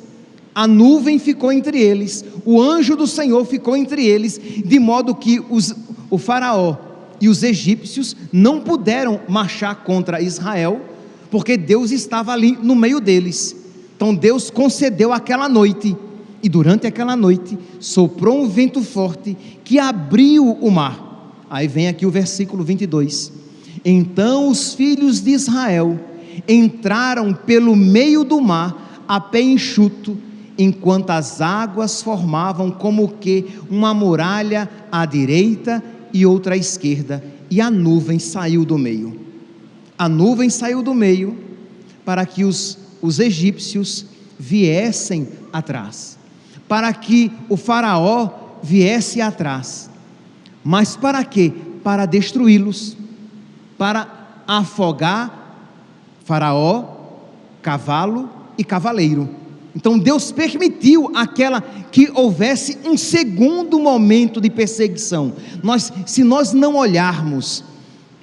A 0.54 0.68
nuvem 0.68 1.18
ficou 1.18 1.50
entre 1.50 1.80
eles, 1.80 2.24
o 2.44 2.62
anjo 2.62 2.94
do 2.94 3.08
Senhor 3.08 3.44
ficou 3.44 3.76
entre 3.76 4.06
eles, 4.06 4.40
de 4.64 4.78
modo 4.78 5.16
que 5.16 5.42
os, 5.50 5.74
o 6.08 6.16
Faraó 6.16 6.76
e 7.20 7.28
os 7.28 7.42
egípcios 7.42 8.14
não 8.32 8.60
puderam 8.60 9.20
marchar 9.28 9.82
contra 9.82 10.22
Israel, 10.22 10.80
porque 11.28 11.56
Deus 11.56 11.90
estava 11.90 12.32
ali 12.32 12.56
no 12.62 12.76
meio 12.76 13.00
deles. 13.00 13.56
Então 13.96 14.14
Deus 14.14 14.50
concedeu 14.50 15.12
aquela 15.12 15.48
noite, 15.48 15.96
e 16.40 16.48
durante 16.48 16.86
aquela 16.86 17.16
noite 17.16 17.58
soprou 17.80 18.44
um 18.44 18.48
vento 18.48 18.80
forte 18.80 19.36
que 19.64 19.80
abriu 19.80 20.52
o 20.52 20.70
mar. 20.70 21.34
Aí 21.50 21.66
vem 21.66 21.88
aqui 21.88 22.06
o 22.06 22.12
versículo 22.12 22.62
22. 22.62 23.47
Então 23.84 24.48
os 24.48 24.74
filhos 24.74 25.20
de 25.20 25.30
Israel 25.30 25.98
entraram 26.48 27.32
pelo 27.32 27.74
meio 27.74 28.24
do 28.24 28.40
mar 28.40 29.04
a 29.06 29.20
pé 29.20 29.40
enxuto, 29.40 30.16
enquanto 30.58 31.10
as 31.10 31.40
águas 31.40 32.02
formavam 32.02 32.70
como 32.70 33.08
que 33.08 33.46
uma 33.70 33.94
muralha 33.94 34.68
à 34.90 35.06
direita 35.06 35.82
e 36.12 36.26
outra 36.26 36.54
à 36.54 36.56
esquerda, 36.56 37.24
e 37.50 37.60
a 37.60 37.70
nuvem 37.70 38.18
saiu 38.18 38.64
do 38.64 38.76
meio. 38.76 39.18
A 39.96 40.08
nuvem 40.08 40.50
saiu 40.50 40.82
do 40.82 40.94
meio 40.94 41.36
para 42.04 42.26
que 42.26 42.44
os, 42.44 42.78
os 43.00 43.18
egípcios 43.18 44.04
viessem 44.38 45.28
atrás, 45.52 46.18
para 46.68 46.92
que 46.92 47.32
o 47.48 47.56
Faraó 47.56 48.30
viesse 48.62 49.20
atrás. 49.20 49.90
Mas 50.62 50.96
para 50.96 51.24
quê? 51.24 51.52
Para 51.82 52.04
destruí-los 52.04 52.96
para 53.78 54.06
afogar 54.46 55.38
Faraó, 56.24 56.84
cavalo 57.62 58.28
e 58.58 58.62
cavaleiro. 58.62 59.30
Então 59.74 59.98
Deus 59.98 60.30
permitiu 60.30 61.10
aquela 61.14 61.60
que 61.60 62.10
houvesse 62.14 62.78
um 62.84 62.98
segundo 62.98 63.78
momento 63.78 64.40
de 64.40 64.50
perseguição. 64.50 65.32
Nós, 65.62 65.90
se 66.04 66.22
nós 66.22 66.52
não 66.52 66.76
olharmos 66.76 67.64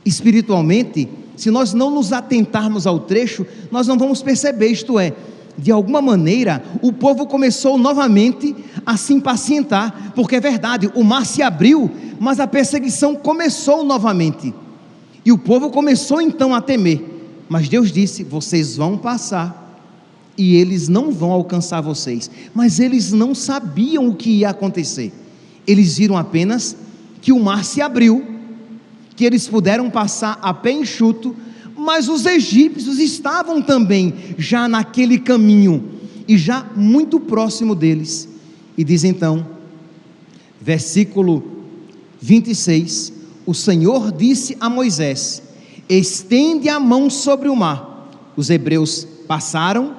espiritualmente, 0.06 1.10
se 1.36 1.50
nós 1.50 1.74
não 1.74 1.90
nos 1.90 2.14
atentarmos 2.14 2.86
ao 2.86 3.00
trecho, 3.00 3.46
nós 3.72 3.88
não 3.88 3.98
vamos 3.98 4.22
perceber, 4.22 4.68
isto 4.68 5.00
é, 5.00 5.14
de 5.58 5.72
alguma 5.72 6.02
maneira, 6.02 6.64
o 6.82 6.92
povo 6.92 7.26
começou 7.26 7.78
novamente 7.78 8.56
a 8.86 8.98
se 8.98 9.14
impacientar, 9.14 10.12
porque 10.14 10.36
é 10.36 10.40
verdade, 10.40 10.92
o 10.94 11.04
mar 11.04 11.26
se 11.26 11.42
abriu, 11.42 11.90
mas 12.20 12.40
a 12.40 12.46
perseguição 12.46 13.16
começou 13.16 13.84
novamente. 13.84 14.54
E 15.26 15.32
o 15.32 15.38
povo 15.38 15.72
começou 15.72 16.22
então 16.22 16.54
a 16.54 16.62
temer. 16.62 17.04
Mas 17.50 17.68
Deus 17.68 17.92
disse: 17.92 18.24
Vocês 18.24 18.78
vão 18.78 18.98
passar 18.98 19.64
e 20.38 20.56
eles 20.56 20.88
não 20.88 21.12
vão 21.12 21.32
alcançar 21.32 21.82
vocês. 21.82 22.30
Mas 22.54 22.80
eles 22.80 23.12
não 23.12 23.34
sabiam 23.34 24.08
o 24.08 24.16
que 24.16 24.30
ia 24.30 24.50
acontecer. 24.50 25.12
Eles 25.66 25.98
viram 25.98 26.16
apenas 26.16 26.76
que 27.22 27.32
o 27.32 27.40
mar 27.40 27.66
se 27.66 27.82
abriu, 27.82 28.24
que 29.16 29.26
eles 29.26 29.48
puderam 29.48 29.90
passar 29.90 30.38
a 30.42 30.54
pé 30.54 30.72
enxuto, 30.72 31.36
mas 31.76 32.08
os 32.08 32.26
egípcios 32.26 33.00
estavam 33.00 33.62
também 33.62 34.14
já 34.38 34.68
naquele 34.68 35.18
caminho 35.18 35.92
e 36.28 36.38
já 36.38 36.66
muito 36.76 37.20
próximo 37.20 37.74
deles. 37.74 38.30
E 38.78 38.84
diz 38.84 39.04
então, 39.04 39.48
versículo 40.62 41.44
26: 42.22 43.14
o 43.46 43.54
Senhor 43.54 44.12
disse 44.12 44.58
a 44.60 44.70
Moisés: 44.70 45.44
estende 45.88 46.68
a 46.68 46.80
mão 46.80 47.10
sobre 47.10 47.48
o 47.50 47.56
mar. 47.56 48.10
Os 48.36 48.50
hebreus 48.50 49.08
passaram, 49.28 49.96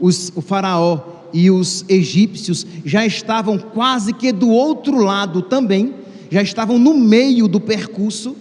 os, 0.00 0.32
o 0.34 0.40
Faraó 0.40 0.98
e 1.32 1.50
os 1.50 1.84
egípcios 1.88 2.66
já 2.84 3.06
estavam 3.06 3.58
quase 3.58 4.12
que 4.12 4.32
do 4.32 4.48
outro 4.48 4.96
lado 4.98 5.42
também, 5.42 5.94
já 6.30 6.42
estavam 6.42 6.78
no 6.78 6.94
meio 6.94 7.46
do 7.46 7.60
percurso, 7.60 8.36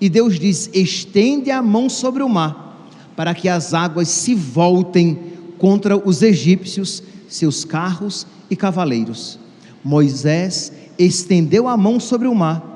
e 0.00 0.08
Deus 0.08 0.38
diz: 0.38 0.70
estende 0.74 1.50
a 1.50 1.62
mão 1.62 1.88
sobre 1.88 2.22
o 2.22 2.28
mar, 2.28 2.86
para 3.16 3.34
que 3.34 3.48
as 3.48 3.72
águas 3.74 4.08
se 4.08 4.34
voltem 4.34 5.18
contra 5.56 5.96
os 5.96 6.22
egípcios, 6.22 7.02
seus 7.26 7.64
carros 7.64 8.26
e 8.50 8.54
cavaleiros. 8.54 9.38
Moisés 9.82 10.72
estendeu 10.98 11.68
a 11.68 11.76
mão 11.76 11.98
sobre 11.98 12.28
o 12.28 12.34
mar 12.34 12.67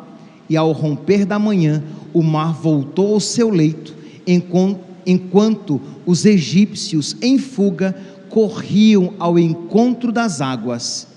e 0.53 0.57
ao 0.57 0.71
romper 0.73 1.25
da 1.25 1.39
manhã 1.39 1.83
o 2.13 2.23
mar 2.23 2.53
voltou 2.53 3.15
ao 3.15 3.21
seu 3.21 3.49
leito, 3.49 3.95
enquanto 5.07 5.81
os 6.05 6.27
egípcios 6.27 7.17
em 7.23 7.39
fuga 7.39 7.97
corriam 8.29 9.15
ao 9.19 9.39
encontro 9.39 10.13
das 10.13 10.43
águas, 10.43 11.09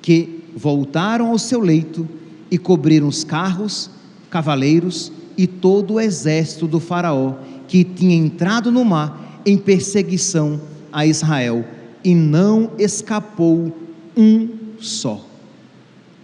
que 0.00 0.42
voltaram 0.56 1.28
ao 1.28 1.38
seu 1.38 1.60
leito 1.60 2.08
e 2.50 2.58
cobriram 2.58 3.06
os 3.06 3.22
carros, 3.22 3.88
cavaleiros 4.28 5.12
e 5.38 5.46
todo 5.46 5.94
o 5.94 6.00
exército 6.00 6.66
do 6.66 6.80
Faraó, 6.80 7.34
que 7.68 7.84
tinha 7.84 8.16
entrado 8.16 8.72
no 8.72 8.84
mar 8.84 9.40
em 9.46 9.56
perseguição 9.56 10.60
a 10.92 11.06
Israel, 11.06 11.64
e 12.02 12.12
não 12.12 12.72
escapou 12.76 13.72
um 14.16 14.48
só. 14.80 15.24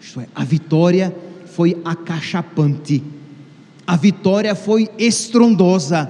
Isto 0.01 0.21
é, 0.21 0.27
a 0.35 0.43
vitória 0.43 1.15
foi 1.59 1.77
acachapante, 1.85 3.03
a 3.85 3.97
vitória 3.97 4.55
foi 4.55 4.89
estrondosa, 4.97 6.09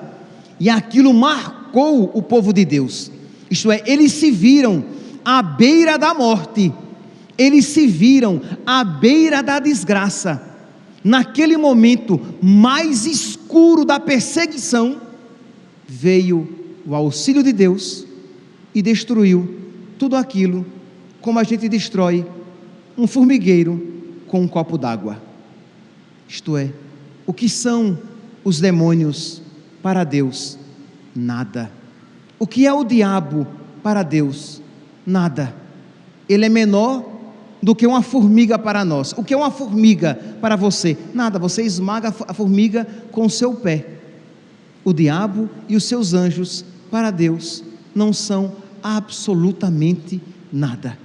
e 0.60 0.68
aquilo 0.68 1.14
marcou 1.14 2.10
o 2.12 2.20
povo 2.20 2.52
de 2.52 2.66
Deus. 2.66 3.10
Isto 3.50 3.72
é, 3.72 3.82
eles 3.86 4.12
se 4.12 4.30
viram 4.30 4.84
à 5.24 5.42
beira 5.42 5.96
da 5.96 6.12
morte, 6.12 6.70
eles 7.38 7.64
se 7.64 7.86
viram 7.86 8.42
à 8.66 8.84
beira 8.84 9.42
da 9.42 9.58
desgraça. 9.58 10.42
Naquele 11.02 11.56
momento 11.56 12.20
mais 12.42 13.06
escuro 13.06 13.86
da 13.86 13.98
perseguição, 13.98 15.00
veio 15.86 16.46
o 16.84 16.94
auxílio 16.94 17.42
de 17.42 17.54
Deus 17.54 18.04
e 18.74 18.82
destruiu 18.82 19.48
tudo 19.98 20.14
aquilo, 20.14 20.66
como 21.22 21.38
a 21.38 21.42
gente 21.42 21.70
destrói 21.70 22.26
um 22.98 23.06
formigueiro 23.06 23.80
com 24.26 24.42
um 24.42 24.46
copo 24.46 24.76
d'água. 24.76 25.27
Isto 26.28 26.56
é, 26.56 26.70
o 27.26 27.32
que 27.32 27.48
são 27.48 27.98
os 28.44 28.60
demônios 28.60 29.42
para 29.82 30.04
Deus? 30.04 30.58
Nada. 31.16 31.70
O 32.38 32.46
que 32.46 32.66
é 32.66 32.72
o 32.72 32.84
diabo 32.84 33.46
para 33.82 34.02
Deus? 34.02 34.60
Nada. 35.06 35.54
Ele 36.28 36.44
é 36.44 36.48
menor 36.48 37.04
do 37.62 37.74
que 37.74 37.86
uma 37.86 38.02
formiga 38.02 38.58
para 38.58 38.84
nós. 38.84 39.12
O 39.16 39.24
que 39.24 39.34
é 39.34 39.36
uma 39.36 39.50
formiga 39.50 40.18
para 40.40 40.54
você? 40.54 40.96
Nada, 41.12 41.38
você 41.38 41.62
esmaga 41.62 42.14
a 42.26 42.34
formiga 42.34 42.86
com 43.10 43.26
o 43.26 43.30
seu 43.30 43.54
pé. 43.54 43.86
O 44.84 44.92
diabo 44.92 45.48
e 45.68 45.76
os 45.76 45.84
seus 45.84 46.14
anjos 46.14 46.64
para 46.90 47.10
Deus 47.10 47.64
não 47.94 48.12
são 48.12 48.52
absolutamente 48.82 50.20
nada. 50.52 50.96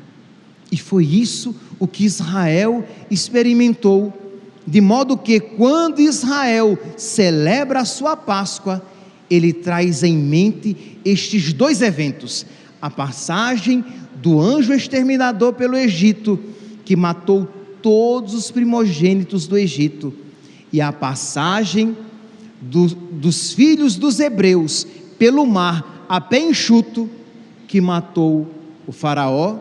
E 0.72 0.78
foi 0.78 1.06
isso 1.06 1.56
o 1.80 1.88
que 1.88 2.06
Israel 2.06 2.86
experimentou, 3.10 4.14
de 4.66 4.80
modo 4.80 5.18
que 5.18 5.40
quando 5.40 6.00
Israel 6.00 6.78
celebra 6.98 7.82
a 7.82 7.86
sua 7.86 8.16
Páscoa, 8.16 8.82
ele 9.30 9.52
traz 9.52 10.04
em 10.04 10.18
mente 10.18 11.00
estes 11.04 11.52
dois 11.54 11.82
eventos: 11.82 12.46
a 12.82 12.90
passagem 12.90 13.84
do 14.16 14.40
anjo 14.40 14.74
exterminador 14.74 15.54
pelo 15.54 15.76
Egito, 15.76 16.40
que 16.86 16.96
matou 16.96 17.48
todos 17.82 18.34
os 18.34 18.50
primogênitos 18.50 19.48
do 19.48 19.58
Egito, 19.58 20.14
e 20.72 20.80
a 20.80 20.92
passagem 20.92 21.96
do, 22.62 22.88
dos 22.88 23.54
filhos 23.54 23.96
dos 23.96 24.20
hebreus 24.20 24.88
pelo 25.20 25.46
mar 25.46 26.06
a 26.08 26.22
pé 26.22 26.40
enxuto, 26.40 27.10
que 27.68 27.82
matou 27.82 28.48
o 28.88 28.92
Faraó, 28.92 29.58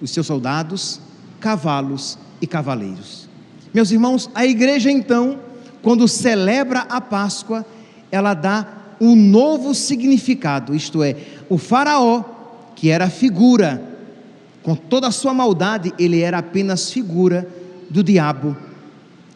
os 0.00 0.10
seus 0.10 0.26
soldados, 0.26 1.00
cavalos 1.40 2.18
e 2.40 2.46
cavaleiros. 2.46 3.27
Meus 3.72 3.90
irmãos, 3.90 4.30
a 4.34 4.46
igreja 4.46 4.90
então, 4.90 5.38
quando 5.82 6.08
celebra 6.08 6.80
a 6.88 7.00
Páscoa, 7.00 7.64
ela 8.10 8.34
dá 8.34 8.66
um 9.00 9.14
novo 9.14 9.74
significado, 9.74 10.74
isto 10.74 11.02
é, 11.02 11.16
o 11.48 11.56
Faraó, 11.56 12.24
que 12.74 12.90
era 12.90 13.08
figura, 13.08 13.82
com 14.62 14.74
toda 14.74 15.06
a 15.06 15.12
sua 15.12 15.32
maldade, 15.32 15.92
ele 15.98 16.20
era 16.20 16.38
apenas 16.38 16.90
figura 16.90 17.48
do 17.88 18.02
diabo. 18.02 18.56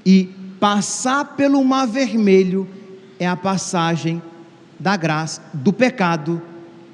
E 0.04 0.28
passar 0.58 1.36
pelo 1.36 1.64
mar 1.64 1.86
vermelho 1.86 2.68
é 3.18 3.26
a 3.26 3.36
passagem 3.36 4.20
da 4.78 4.96
graça, 4.96 5.40
do 5.54 5.72
pecado 5.72 6.42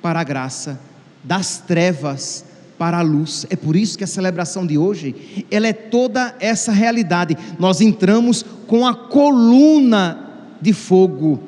para 0.03 0.21
a 0.21 0.25
graça, 0.25 0.79
das 1.25 1.59
trevas 1.59 2.45
para 2.79 2.99
a 2.99 3.03
luz. 3.03 3.47
É 3.51 3.57
por 3.57 3.75
isso 3.75 3.99
que 3.99 4.05
a 4.05 4.07
celebração 4.07 4.67
de 4.67 4.79
hoje, 4.79 5.45
ela 5.51 5.67
é 5.67 5.73
toda 5.73 6.35
essa 6.39 6.73
realidade. 6.73 7.37
Nós 7.59 7.81
entramos 7.81 8.45
com 8.67 8.87
a 8.87 8.95
coluna 8.95 10.27
de 10.61 10.73
fogo, 10.73 11.41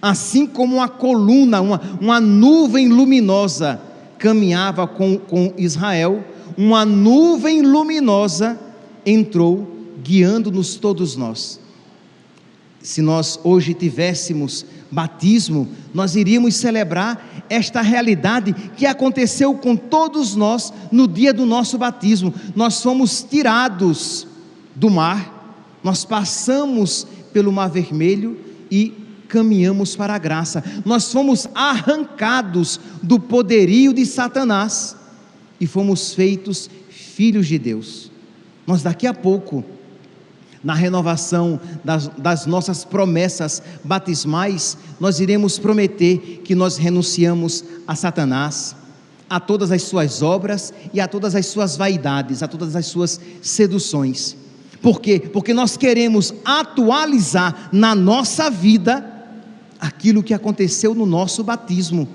assim 0.00 0.46
como 0.46 0.76
uma 0.76 0.88
coluna, 0.88 1.60
uma, 1.60 1.80
uma 2.00 2.20
nuvem 2.20 2.88
luminosa 2.88 3.80
caminhava 4.18 4.86
com, 4.86 5.18
com 5.18 5.52
Israel, 5.56 6.24
uma 6.56 6.84
nuvem 6.84 7.62
luminosa 7.62 8.58
entrou 9.04 9.76
guiando-nos 10.02 10.76
todos 10.76 11.16
nós. 11.16 11.60
Se 12.80 13.02
nós 13.02 13.38
hoje 13.42 13.74
tivéssemos 13.74 14.64
batismo, 14.90 15.68
nós 15.92 16.14
iríamos 16.14 16.54
celebrar 16.54 17.35
esta 17.48 17.80
realidade 17.80 18.52
que 18.76 18.86
aconteceu 18.86 19.54
com 19.54 19.76
todos 19.76 20.34
nós 20.34 20.72
no 20.90 21.06
dia 21.06 21.32
do 21.32 21.46
nosso 21.46 21.78
batismo. 21.78 22.34
Nós 22.54 22.82
fomos 22.82 23.22
tirados 23.22 24.26
do 24.74 24.90
mar, 24.90 25.78
nós 25.82 26.04
passamos 26.04 27.06
pelo 27.32 27.52
Mar 27.52 27.68
Vermelho 27.68 28.38
e 28.70 28.92
caminhamos 29.28 29.94
para 29.94 30.14
a 30.14 30.18
graça. 30.18 30.62
Nós 30.84 31.12
fomos 31.12 31.48
arrancados 31.54 32.80
do 33.02 33.18
poderio 33.18 33.92
de 33.92 34.06
Satanás 34.06 34.96
e 35.60 35.66
fomos 35.66 36.14
feitos 36.14 36.70
filhos 36.88 37.46
de 37.46 37.58
Deus. 37.58 38.10
Nós 38.66 38.82
daqui 38.82 39.06
a 39.06 39.14
pouco 39.14 39.64
na 40.66 40.74
renovação 40.74 41.60
das, 41.84 42.08
das, 42.18 42.44
nossas 42.44 42.84
promessas 42.84 43.62
batismais, 43.84 44.76
nós 44.98 45.20
iremos 45.20 45.60
prometer 45.60 46.40
que 46.42 46.56
nós 46.56 46.76
renunciamos 46.76 47.62
a 47.86 47.94
Satanás, 47.94 48.74
a 49.30 49.38
todas 49.38 49.70
as 49.70 49.82
suas 49.82 50.22
obras 50.22 50.74
e 50.92 51.00
a 51.00 51.06
todas 51.06 51.36
as 51.36 51.46
suas 51.46 51.76
vaidades, 51.76 52.42
a 52.42 52.48
todas 52.48 52.74
as 52.74 52.86
suas 52.86 53.20
seduções. 53.40 54.36
Por 54.82 55.00
quê? 55.00 55.20
Porque 55.20 55.54
nós 55.54 55.76
queremos 55.76 56.34
atualizar 56.44 57.68
na 57.70 57.94
nossa 57.94 58.50
vida 58.50 59.08
aquilo 59.78 60.20
que 60.20 60.34
aconteceu 60.34 60.96
no 60.96 61.06
nosso 61.06 61.44
batismo. 61.44 62.08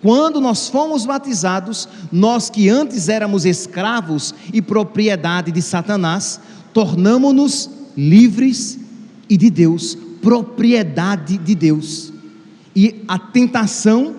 Quando 0.00 0.40
nós 0.40 0.70
fomos 0.70 1.04
batizados, 1.04 1.86
nós 2.10 2.48
que 2.48 2.70
antes 2.70 3.10
éramos 3.10 3.44
escravos 3.44 4.34
e 4.54 4.62
propriedade 4.62 5.52
de 5.52 5.60
Satanás, 5.60 6.40
tornamos-nos 6.72 7.79
livres 7.96 8.78
e 9.28 9.36
de 9.36 9.50
Deus, 9.50 9.96
propriedade 10.20 11.38
de 11.38 11.54
Deus. 11.54 12.12
E 12.74 13.02
a 13.08 13.18
tentação 13.18 14.14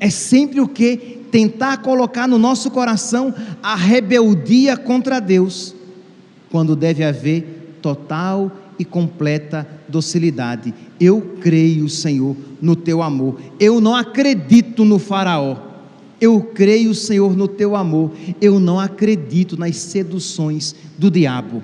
é 0.00 0.10
sempre 0.10 0.60
o 0.60 0.68
que? 0.68 0.96
Tentar 1.30 1.78
colocar 1.78 2.28
no 2.28 2.38
nosso 2.38 2.70
coração 2.70 3.34
a 3.62 3.74
rebeldia 3.74 4.76
contra 4.76 5.20
Deus, 5.20 5.74
quando 6.50 6.76
deve 6.76 7.02
haver 7.02 7.78
total 7.82 8.50
e 8.78 8.84
completa 8.84 9.66
docilidade. 9.88 10.72
Eu 11.00 11.36
creio, 11.40 11.88
Senhor, 11.88 12.36
no 12.60 12.76
teu 12.76 13.02
amor. 13.02 13.40
Eu 13.58 13.80
não 13.80 13.94
acredito 13.94 14.84
no 14.84 14.98
Faraó. 14.98 15.56
Eu 16.20 16.40
creio, 16.40 16.94
Senhor, 16.94 17.36
no 17.36 17.48
teu 17.48 17.76
amor. 17.76 18.12
Eu 18.40 18.58
não 18.58 18.78
acredito 18.78 19.56
nas 19.56 19.76
seduções 19.76 20.74
do 20.96 21.10
diabo. 21.10 21.62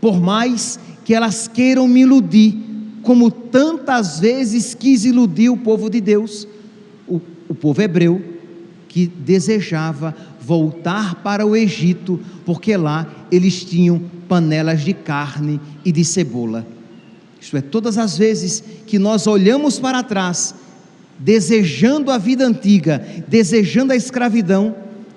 Por 0.00 0.20
mais 0.20 0.78
que 1.04 1.14
elas 1.14 1.48
queiram 1.48 1.86
me 1.86 2.00
iludir, 2.00 2.56
como 3.02 3.30
tantas 3.30 4.20
vezes 4.20 4.74
quis 4.74 5.04
iludir 5.04 5.50
o 5.50 5.56
povo 5.56 5.90
de 5.90 6.00
Deus, 6.00 6.46
o, 7.06 7.20
o 7.48 7.54
povo 7.54 7.82
hebreu, 7.82 8.22
que 8.88 9.06
desejava 9.06 10.14
voltar 10.40 11.16
para 11.16 11.46
o 11.46 11.54
Egito, 11.54 12.20
porque 12.44 12.76
lá 12.76 13.06
eles 13.30 13.64
tinham 13.64 14.00
panelas 14.28 14.82
de 14.82 14.92
carne 14.92 15.60
e 15.84 15.92
de 15.92 16.04
cebola. 16.04 16.66
Isto 17.40 17.56
é, 17.56 17.60
todas 17.60 17.96
as 17.96 18.18
vezes 18.18 18.62
que 18.86 18.98
nós 18.98 19.26
olhamos 19.26 19.78
para 19.78 20.02
trás, 20.02 20.54
desejando 21.18 22.10
a 22.10 22.18
vida 22.18 22.46
antiga, 22.46 23.04
desejando 23.28 23.92
a 23.92 23.96
escravidão, 23.96 24.74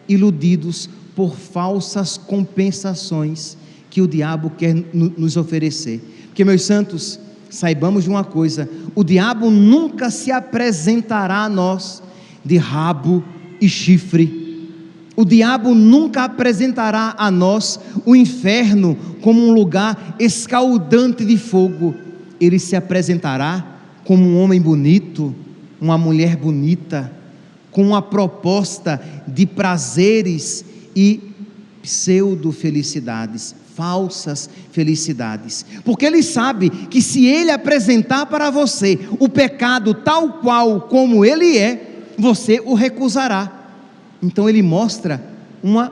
iludidos 0.07 0.89
por 1.15 1.35
falsas 1.35 2.17
compensações 2.17 3.57
que 3.93 4.01
o 4.01 4.08
diabo 4.08 4.49
quer 4.49 4.73
nos 4.91 5.38
oferecer. 5.38 6.01
Porque, 6.25 6.43
meus 6.43 6.63
santos, 6.63 7.19
saibamos 7.47 8.06
de 8.06 8.10
uma 8.10 8.23
coisa: 8.23 8.67
o 8.95 9.03
diabo 9.03 9.51
nunca 9.51 10.10
se 10.10 10.32
apresentará 10.32 11.43
a 11.43 11.49
nós 11.49 12.01
de 12.43 12.58
rabo 12.58 13.23
e 13.62 13.69
chifre. 13.69 14.71
O 15.15 15.23
diabo 15.23 15.75
nunca 15.75 16.23
apresentará 16.23 17.13
a 17.19 17.29
nós 17.29 17.79
o 18.03 18.15
inferno 18.15 18.97
como 19.21 19.47
um 19.47 19.53
lugar 19.53 20.15
escaldante 20.19 21.23
de 21.23 21.38
fogo. 21.38 21.93
Ele 22.41 22.58
se 22.58 22.75
apresentará 22.75 23.63
como 24.03 24.23
um 24.23 24.41
homem 24.41 24.60
bonito, 24.60 25.36
uma 25.79 25.99
mulher 25.99 26.36
bonita, 26.36 27.13
com 27.69 27.86
uma 27.86 28.01
proposta 28.01 28.99
de 29.27 29.45
prazeres 29.45 30.65
e 30.95 31.32
pseudo-felicidades 31.83 33.53
falsas 33.75 34.49
felicidades, 34.71 35.65
porque 35.83 36.05
ele 36.05 36.21
sabe 36.21 36.69
que 36.69 37.01
se 37.01 37.25
ele 37.25 37.51
apresentar 37.51 38.25
para 38.27 38.49
você 38.49 38.99
o 39.19 39.27
pecado 39.27 39.93
tal 39.93 40.33
qual 40.33 40.81
como 40.81 41.25
ele 41.25 41.57
é, 41.57 42.05
você 42.17 42.61
o 42.63 42.73
recusará. 42.73 43.51
Então 44.21 44.47
ele 44.47 44.61
mostra 44.61 45.23
uma, 45.61 45.91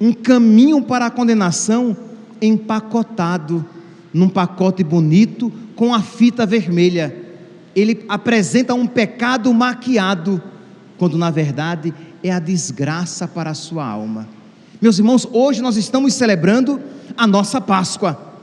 um 0.00 0.12
caminho 0.12 0.82
para 0.82 1.06
a 1.06 1.10
condenação 1.10 1.96
empacotado 2.40 3.64
num 4.12 4.28
pacote 4.28 4.84
bonito 4.84 5.50
com 5.74 5.94
a 5.94 6.02
fita 6.02 6.44
vermelha. 6.44 7.16
Ele 7.74 8.04
apresenta 8.08 8.74
um 8.74 8.86
pecado 8.86 9.52
maquiado, 9.52 10.40
quando 10.98 11.16
na 11.16 11.30
verdade 11.30 11.92
é 12.22 12.30
a 12.30 12.38
desgraça 12.38 13.26
para 13.26 13.50
a 13.50 13.54
sua 13.54 13.84
alma. 13.84 14.28
Meus 14.84 14.98
irmãos, 14.98 15.26
hoje 15.32 15.62
nós 15.62 15.78
estamos 15.78 16.12
celebrando 16.12 16.78
a 17.16 17.26
nossa 17.26 17.58
Páscoa, 17.58 18.34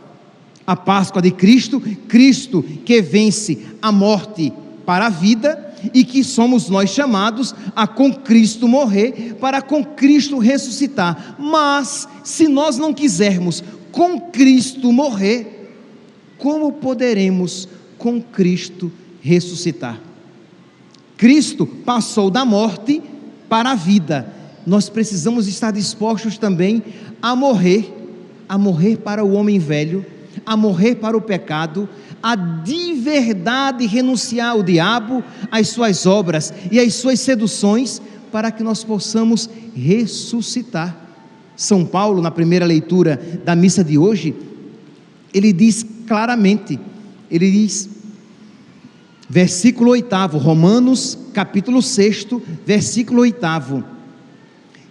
a 0.66 0.76
Páscoa 0.76 1.22
de 1.22 1.30
Cristo, 1.30 1.80
Cristo 2.08 2.64
que 2.84 3.00
vence 3.00 3.64
a 3.80 3.92
morte 3.92 4.52
para 4.84 5.06
a 5.06 5.10
vida 5.10 5.72
e 5.94 6.04
que 6.04 6.24
somos 6.24 6.68
nós 6.68 6.90
chamados 6.90 7.54
a 7.76 7.86
com 7.86 8.12
Cristo 8.12 8.68
morrer 8.68 9.36
para 9.40 9.62
com 9.62 9.86
Cristo 9.86 10.40
ressuscitar. 10.40 11.36
Mas 11.38 12.10
se 12.24 12.48
nós 12.48 12.76
não 12.76 12.92
quisermos 12.92 13.64
com 13.92 14.20
Cristo 14.20 14.92
morrer, 14.92 15.78
como 16.40 16.72
poderemos 16.72 17.70
com 18.00 18.20
Cristo 18.20 18.92
ressuscitar? 19.22 20.02
Cristo 21.18 21.68
passou 21.68 22.32
da 22.32 22.44
morte 22.44 23.00
para 23.48 23.74
a 23.74 23.76
vida 23.76 24.41
nós 24.66 24.90
precisamos 24.90 25.48
estar 25.48 25.72
dispostos 25.72 26.38
também 26.38 26.84
a 27.22 27.36
morrer, 27.36 27.94
a 28.48 28.58
morrer 28.58 28.98
para 28.98 29.24
o 29.24 29.34
homem 29.34 29.60
velho, 29.60 30.06
a 30.46 30.56
morrer 30.56 30.96
para 30.96 31.18
o 31.18 31.22
pecado, 31.22 31.88
a 32.22 32.36
de 32.36 32.94
verdade 32.94 33.86
renunciar 33.86 34.52
ao 34.52 34.64
diabo, 34.64 35.24
às 35.52 35.70
suas 35.70 36.06
obras 36.06 36.54
e 36.72 36.80
às 36.80 36.94
suas 36.94 37.20
seduções, 37.20 38.02
para 38.32 38.52
que 38.52 38.64
nós 38.64 38.84
possamos 38.84 39.50
ressuscitar. 39.76 40.96
São 41.56 41.86
Paulo, 41.86 42.22
na 42.22 42.32
primeira 42.32 42.66
leitura 42.66 43.22
da 43.44 43.56
missa 43.56 43.84
de 43.84 43.98
hoje, 43.98 44.34
ele 45.34 45.52
diz 45.54 45.86
claramente, 46.08 46.80
ele 47.30 47.50
diz, 47.52 47.90
versículo 49.30 49.92
8, 49.92 50.16
Romanos 50.38 51.18
capítulo 51.34 51.82
6, 51.82 52.28
versículo 52.66 53.22
8: 53.22 53.46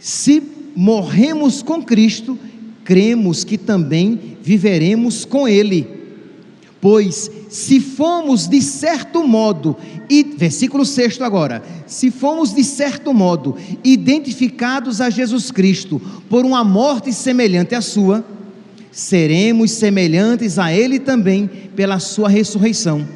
Se 0.00 0.42
morremos 0.74 1.62
com 1.62 1.82
Cristo, 1.82 2.38
cremos 2.82 3.44
que 3.44 3.58
também 3.58 4.38
viveremos 4.42 5.26
com 5.26 5.46
Ele. 5.46 5.86
Pois 6.80 7.30
se 7.50 7.78
fomos 7.78 8.48
de 8.48 8.62
certo 8.62 9.26
modo, 9.26 9.76
e 10.08 10.22
versículo 10.22 10.86
6 10.86 11.20
agora, 11.20 11.62
se 11.86 12.10
fomos 12.10 12.54
de 12.54 12.64
certo 12.64 13.12
modo 13.12 13.56
identificados 13.84 15.00
a 15.00 15.10
Jesus 15.10 15.50
Cristo 15.50 16.00
por 16.28 16.46
uma 16.46 16.64
morte 16.64 17.12
semelhante 17.12 17.74
à 17.74 17.82
sua, 17.82 18.24
seremos 18.90 19.72
semelhantes 19.72 20.58
a 20.58 20.72
ele 20.72 20.98
também 20.98 21.48
pela 21.76 21.98
sua 21.98 22.28
ressurreição. 22.28 23.06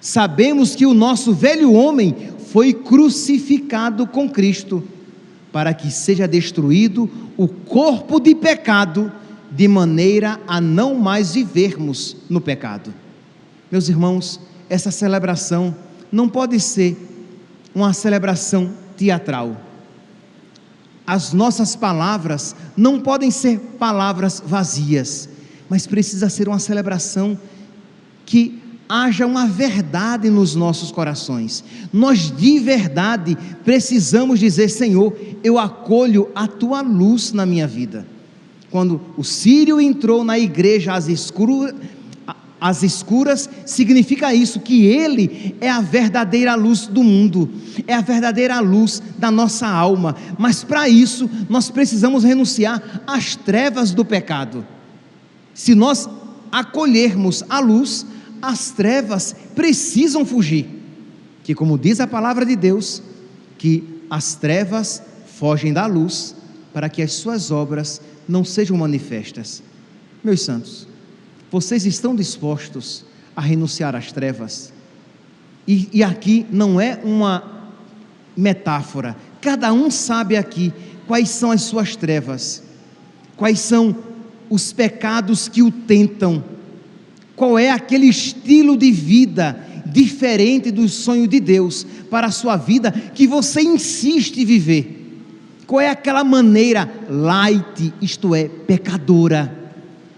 Sabemos 0.00 0.74
que 0.74 0.86
o 0.86 0.94
nosso 0.94 1.34
velho 1.34 1.72
homem 1.72 2.14
foi 2.52 2.72
crucificado 2.72 4.06
com 4.06 4.28
Cristo, 4.28 4.82
para 5.54 5.72
que 5.72 5.88
seja 5.88 6.26
destruído 6.26 7.08
o 7.36 7.46
corpo 7.46 8.18
de 8.18 8.34
pecado 8.34 9.12
de 9.52 9.68
maneira 9.68 10.40
a 10.48 10.60
não 10.60 10.96
mais 10.96 11.34
vivermos 11.34 12.16
no 12.28 12.40
pecado. 12.40 12.92
Meus 13.70 13.88
irmãos, 13.88 14.40
essa 14.68 14.90
celebração 14.90 15.72
não 16.10 16.28
pode 16.28 16.58
ser 16.58 16.96
uma 17.72 17.92
celebração 17.92 18.72
teatral. 18.96 19.56
As 21.06 21.32
nossas 21.32 21.76
palavras 21.76 22.56
não 22.76 22.98
podem 22.98 23.30
ser 23.30 23.60
palavras 23.78 24.42
vazias, 24.44 25.28
mas 25.68 25.86
precisa 25.86 26.28
ser 26.28 26.48
uma 26.48 26.58
celebração 26.58 27.38
que 28.26 28.60
haja 28.88 29.26
uma 29.26 29.46
verdade 29.46 30.28
nos 30.30 30.54
nossos 30.54 30.90
corações. 30.90 31.64
Nós 31.92 32.30
de 32.30 32.58
verdade 32.58 33.36
precisamos 33.64 34.38
dizer: 34.40 34.68
Senhor, 34.68 35.16
eu 35.42 35.58
acolho 35.58 36.28
a 36.34 36.46
tua 36.46 36.80
luz 36.80 37.32
na 37.32 37.44
minha 37.46 37.66
vida 37.66 38.14
quando 38.74 39.00
o 39.16 39.22
sírio 39.22 39.80
entrou 39.80 40.24
na 40.24 40.36
igreja 40.36 40.94
às 40.94 41.06
escuras, 41.06 41.72
às 42.60 42.82
escuras, 42.82 43.48
significa 43.64 44.34
isso, 44.34 44.58
que 44.58 44.84
ele 44.84 45.54
é 45.60 45.70
a 45.70 45.80
verdadeira 45.80 46.56
luz 46.56 46.88
do 46.88 47.04
mundo, 47.04 47.48
é 47.86 47.94
a 47.94 48.00
verdadeira 48.00 48.58
luz 48.58 49.00
da 49.16 49.30
nossa 49.30 49.68
alma, 49.68 50.16
mas 50.36 50.64
para 50.64 50.88
isso 50.88 51.30
nós 51.48 51.70
precisamos 51.70 52.24
renunciar 52.24 52.82
às 53.06 53.36
trevas 53.36 53.92
do 53.92 54.04
pecado. 54.04 54.66
Se 55.54 55.72
nós 55.72 56.08
acolhermos 56.50 57.44
a 57.48 57.60
luz, 57.60 58.04
as 58.48 58.70
trevas 58.70 59.34
precisam 59.54 60.24
fugir. 60.26 60.66
Que 61.42 61.54
como 61.54 61.78
diz 61.78 62.00
a 62.00 62.06
palavra 62.06 62.44
de 62.44 62.54
Deus, 62.54 63.02
que 63.56 64.02
as 64.10 64.34
trevas 64.34 65.02
fogem 65.26 65.72
da 65.72 65.86
luz 65.86 66.34
para 66.72 66.88
que 66.88 67.02
as 67.02 67.12
suas 67.12 67.50
obras 67.50 68.00
não 68.28 68.44
sejam 68.44 68.76
manifestas. 68.76 69.62
Meus 70.22 70.42
santos, 70.42 70.86
vocês 71.50 71.86
estão 71.86 72.14
dispostos 72.14 73.04
a 73.34 73.40
renunciar 73.40 73.94
às 73.94 74.12
trevas? 74.12 74.72
E, 75.66 75.88
e 75.92 76.02
aqui 76.02 76.46
não 76.50 76.80
é 76.80 77.00
uma 77.02 77.72
metáfora, 78.36 79.16
cada 79.40 79.72
um 79.72 79.90
sabe 79.90 80.36
aqui 80.36 80.72
quais 81.06 81.28
são 81.28 81.50
as 81.50 81.62
suas 81.62 81.94
trevas, 81.94 82.62
quais 83.36 83.60
são 83.60 83.96
os 84.50 84.72
pecados 84.72 85.48
que 85.48 85.62
o 85.62 85.70
tentam, 85.70 86.42
qual 87.36 87.58
é 87.58 87.70
aquele 87.70 88.06
estilo 88.06 88.76
de 88.76 88.90
vida 88.90 89.58
diferente 89.86 90.70
do 90.70 90.88
sonho 90.88 91.28
de 91.28 91.38
Deus 91.38 91.86
para 92.10 92.26
a 92.28 92.30
sua 92.30 92.56
vida 92.56 92.90
que 92.90 93.26
você 93.26 93.62
insiste 93.62 94.40
em 94.40 94.44
viver. 94.44 95.00
Qual 95.66 95.80
é 95.80 95.88
aquela 95.88 96.24
maneira 96.24 96.88
light, 97.08 97.92
isto 98.00 98.34
é, 98.34 98.48
pecadora? 98.48 99.64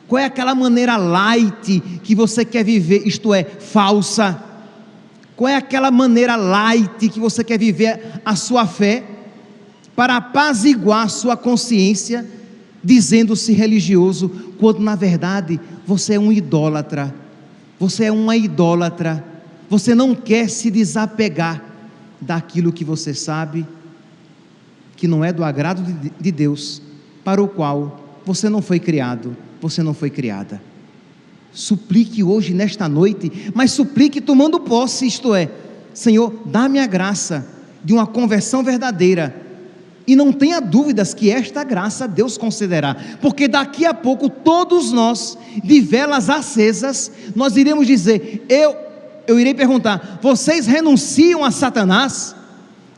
Qual 0.09 0.19
é 0.19 0.25
aquela 0.25 0.55
maneira 0.55 0.97
light 0.97 1.83
que 2.03 2.15
você 2.15 2.45
quer 2.45 2.65
viver, 2.65 3.07
isto 3.07 3.35
é, 3.35 3.45
falsa? 3.45 4.43
Qual 5.37 5.49
é 5.49 5.55
aquela 5.55 5.91
maneira 5.91 6.37
light 6.37 7.09
que 7.09 7.21
você 7.21 7.45
quer 7.45 7.59
viver 7.59 8.21
a 8.25 8.35
sua 8.35 8.67
fé 8.67 9.05
para 9.95 10.17
apaziguar 10.17 11.09
sua 11.11 11.37
consciência, 11.37 12.27
dizendo-se 12.83 13.53
religioso, 13.53 14.29
quando 14.59 14.81
na 14.81 14.95
verdade 14.95 15.61
você 15.87 16.15
é 16.15 16.21
um 16.21 16.33
idólatra? 16.33 17.15
Você 17.79 18.05
é 18.05 18.13
uma 18.13 18.37
idólatra. 18.37 19.25
Você 19.69 19.95
não 19.95 20.15
quer 20.15 20.49
se 20.49 20.71
desapegar 20.71 21.63
daquilo 22.21 22.73
que 22.73 22.85
você 22.85 23.13
sabe 23.13 23.67
que 24.97 25.07
não 25.07 25.23
é 25.23 25.33
do 25.33 25.45
agrado 25.45 25.85
de 26.19 26.33
Deus, 26.33 26.81
para 27.23 27.43
o 27.43 27.47
qual 27.47 28.01
você 28.25 28.49
não 28.49 28.63
foi 28.63 28.81
criado, 28.81 29.37
você 29.61 29.83
não 29.83 29.93
foi 29.93 30.09
criada. 30.09 30.61
Suplique 31.53 32.25
hoje, 32.25 32.55
nesta 32.55 32.89
noite, 32.89 33.51
mas 33.55 33.73
suplique 33.73 34.21
tomando 34.21 34.59
posse, 34.59 35.07
isto 35.07 35.35
é, 35.35 35.51
Senhor, 35.93 36.43
dá-me 36.47 36.79
a 36.79 36.87
graça 36.87 37.47
de 37.85 37.93
uma 37.93 38.07
conversão 38.07 38.63
verdadeira. 38.63 39.46
E 40.07 40.15
não 40.15 40.33
tenha 40.33 40.61
dúvidas 40.61 41.13
que 41.13 41.31
esta 41.31 41.65
graça 41.65 42.07
Deus 42.07 42.39
concederá, 42.39 42.97
porque 43.21 43.49
daqui 43.49 43.85
a 43.85 43.93
pouco 43.93 44.29
todos 44.29 44.93
nós, 44.93 45.37
de 45.65 45.81
velas 45.81 46.31
acesas, 46.31 47.11
nós 47.35 47.57
iremos 47.57 47.87
dizer: 47.87 48.45
Eu, 48.49 48.77
eu 49.27 49.41
irei 49.41 49.53
perguntar, 49.53 50.21
vocês 50.23 50.67
renunciam 50.67 51.45
a 51.45 51.51
Satanás? 51.51 52.37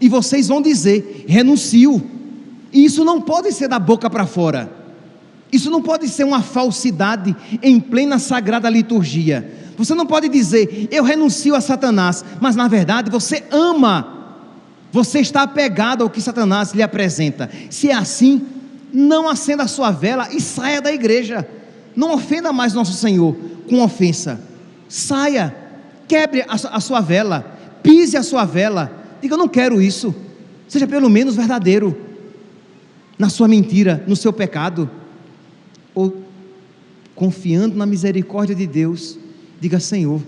E 0.01 0.09
vocês 0.09 0.49
vão 0.49 0.61
dizer: 0.61 1.25
renuncio. 1.27 2.03
E 2.73 2.85
isso 2.85 3.05
não 3.05 3.21
pode 3.21 3.53
ser 3.53 3.68
da 3.68 3.79
boca 3.79 4.11
para 4.11 4.27
fora. 4.27 4.71
Isso 5.51 5.71
não 5.71 5.81
pode 5.81 6.09
ser 6.09 6.25
uma 6.25 6.42
falsidade 6.42 7.35
em 7.62 7.81
plena 7.81 8.18
sagrada 8.18 8.68
liturgia. 8.68 9.51
Você 9.79 9.94
não 9.94 10.05
pode 10.05 10.29
dizer, 10.29 10.88
eu 10.90 11.05
renuncio 11.05 11.55
a 11.55 11.61
Satanás, 11.61 12.25
mas 12.40 12.55
na 12.55 12.68
verdade 12.68 13.11
você 13.11 13.44
ama. 13.51 14.17
Você 14.92 15.20
está 15.20 15.42
apegado 15.42 16.03
ao 16.03 16.11
que 16.11 16.20
Satanás 16.20 16.72
lhe 16.72 16.83
apresenta. 16.83 17.51
Se 17.70 17.90
é 17.90 17.94
assim, 17.94 18.46
não 18.92 19.29
acenda 19.29 19.64
a 19.64 19.68
sua 19.68 19.90
vela 19.90 20.29
e 20.33 20.40
saia 20.40 20.81
da 20.81 20.92
igreja. 20.92 21.46
Não 21.94 22.14
ofenda 22.14 22.53
mais 22.53 22.72
nosso 22.72 22.94
Senhor 22.94 23.37
com 23.68 23.83
ofensa. 23.83 24.40
Saia, 24.88 25.55
quebre 26.07 26.44
a 26.48 26.81
sua 26.81 27.01
vela, 27.01 27.57
pise 27.83 28.16
a 28.16 28.22
sua 28.22 28.44
vela 28.44 28.98
Diga, 29.20 29.35
eu 29.35 29.38
não 29.38 29.48
quero 29.48 29.81
isso. 29.81 30.14
Seja 30.68 30.87
pelo 30.87 31.09
menos 31.09 31.35
verdadeiro 31.35 31.96
na 33.18 33.29
sua 33.29 33.48
mentira, 33.48 34.05
no 34.07 34.14
seu 34.14 34.33
pecado. 34.33 34.88
Ou 35.94 36.22
confiando 37.14 37.77
na 37.77 37.87
misericórdia 37.87 38.55
de 38.55 38.66
Deus, 38.66 39.18
diga, 39.61 39.81
Senhor, 39.81 40.22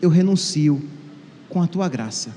eu 0.00 0.08
renuncio 0.08 0.80
com 1.48 1.60
a 1.60 1.66
tua 1.66 1.88
graça. 1.88 2.30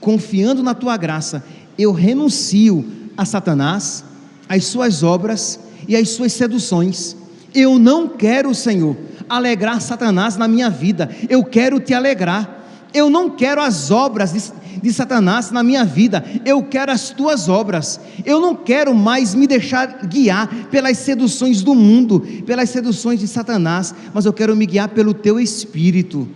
Confiando 0.00 0.62
na 0.62 0.74
tua 0.74 0.96
graça, 0.96 1.44
eu 1.78 1.92
renuncio 1.92 2.84
a 3.16 3.24
Satanás, 3.24 4.04
às 4.48 4.64
suas 4.64 5.02
obras 5.02 5.58
e 5.86 5.96
às 5.96 6.10
suas 6.10 6.32
seduções. 6.32 7.16
Eu 7.54 7.78
não 7.78 8.08
quero, 8.08 8.54
Senhor, 8.54 8.96
alegrar 9.28 9.80
Satanás 9.80 10.36
na 10.36 10.48
minha 10.48 10.70
vida, 10.70 11.10
eu 11.28 11.44
quero 11.44 11.80
te 11.80 11.94
alegrar. 11.94 12.56
Eu 12.94 13.10
não 13.10 13.28
quero 13.28 13.60
as 13.60 13.90
obras 13.90 14.32
de, 14.32 14.42
de 14.82 14.92
Satanás 14.92 15.50
na 15.50 15.62
minha 15.62 15.84
vida, 15.84 16.24
eu 16.44 16.62
quero 16.62 16.90
as 16.90 17.10
tuas 17.10 17.48
obras. 17.48 18.00
Eu 18.24 18.40
não 18.40 18.54
quero 18.54 18.94
mais 18.94 19.34
me 19.34 19.46
deixar 19.46 20.06
guiar 20.06 20.48
pelas 20.70 20.96
seduções 20.98 21.62
do 21.62 21.74
mundo, 21.74 22.20
pelas 22.46 22.70
seduções 22.70 23.20
de 23.20 23.28
Satanás, 23.28 23.94
mas 24.14 24.24
eu 24.24 24.32
quero 24.32 24.56
me 24.56 24.64
guiar 24.64 24.88
pelo 24.88 25.12
teu 25.12 25.38
espírito. 25.38 26.26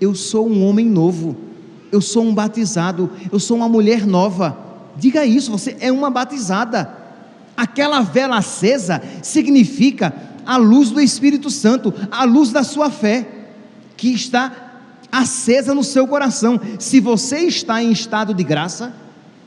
Eu 0.00 0.14
sou 0.14 0.48
um 0.48 0.66
homem 0.66 0.86
novo, 0.86 1.36
eu 1.90 2.00
sou 2.00 2.24
um 2.24 2.34
batizado, 2.34 3.10
eu 3.30 3.38
sou 3.38 3.56
uma 3.56 3.68
mulher 3.68 4.06
nova. 4.06 4.56
Diga 4.96 5.24
isso, 5.24 5.50
você 5.50 5.76
é 5.80 5.90
uma 5.92 6.10
batizada. 6.10 6.92
Aquela 7.56 8.00
vela 8.00 8.38
acesa 8.38 9.02
significa 9.22 10.14
a 10.44 10.56
luz 10.56 10.90
do 10.90 11.00
Espírito 11.00 11.50
Santo, 11.50 11.92
a 12.10 12.24
luz 12.24 12.50
da 12.50 12.62
sua 12.62 12.90
fé, 12.90 13.28
que 13.96 14.12
está 14.12 14.68
acesa 15.10 15.74
no 15.74 15.84
seu 15.84 16.06
coração. 16.06 16.60
Se 16.78 17.00
você 17.00 17.40
está 17.40 17.82
em 17.82 17.90
estado 17.90 18.32
de 18.32 18.44
graça, 18.44 18.94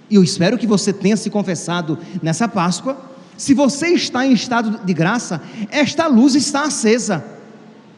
e 0.09 0.15
eu 0.15 0.23
espero 0.23 0.57
que 0.57 0.67
você 0.67 0.91
tenha 0.91 1.15
se 1.15 1.29
confessado 1.29 1.97
nessa 2.21 2.47
Páscoa, 2.47 2.97
se 3.37 3.53
você 3.53 3.87
está 3.87 4.25
em 4.27 4.33
estado 4.33 4.85
de 4.85 4.93
graça, 4.93 5.41
esta 5.69 6.05
luz 6.05 6.35
está 6.35 6.65
acesa. 6.65 7.23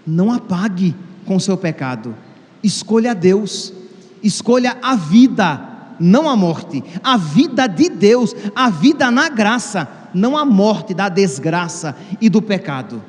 Não 0.06 0.32
apague 0.32 0.96
com 1.26 1.40
seu 1.40 1.58
pecado. 1.58 2.16
Escolha 2.64 3.14
Deus, 3.14 3.74
escolha 4.24 4.78
a 4.82 4.96
vida, 4.96 5.60
não 6.00 6.30
a 6.30 6.36
morte, 6.36 6.84
a 7.04 7.18
vida 7.18 7.68
de 7.68 7.90
Deus, 7.90 8.36
a 8.56 8.70
vida 8.70 9.12
na 9.12 9.30
graça. 9.30 9.88
não 10.14 10.38
a 10.38 10.46
morte 10.46 10.94
da 10.94 11.10
desgraça 11.10 11.96
e 12.22 12.30
do 12.30 12.40
pecado. 12.40 13.02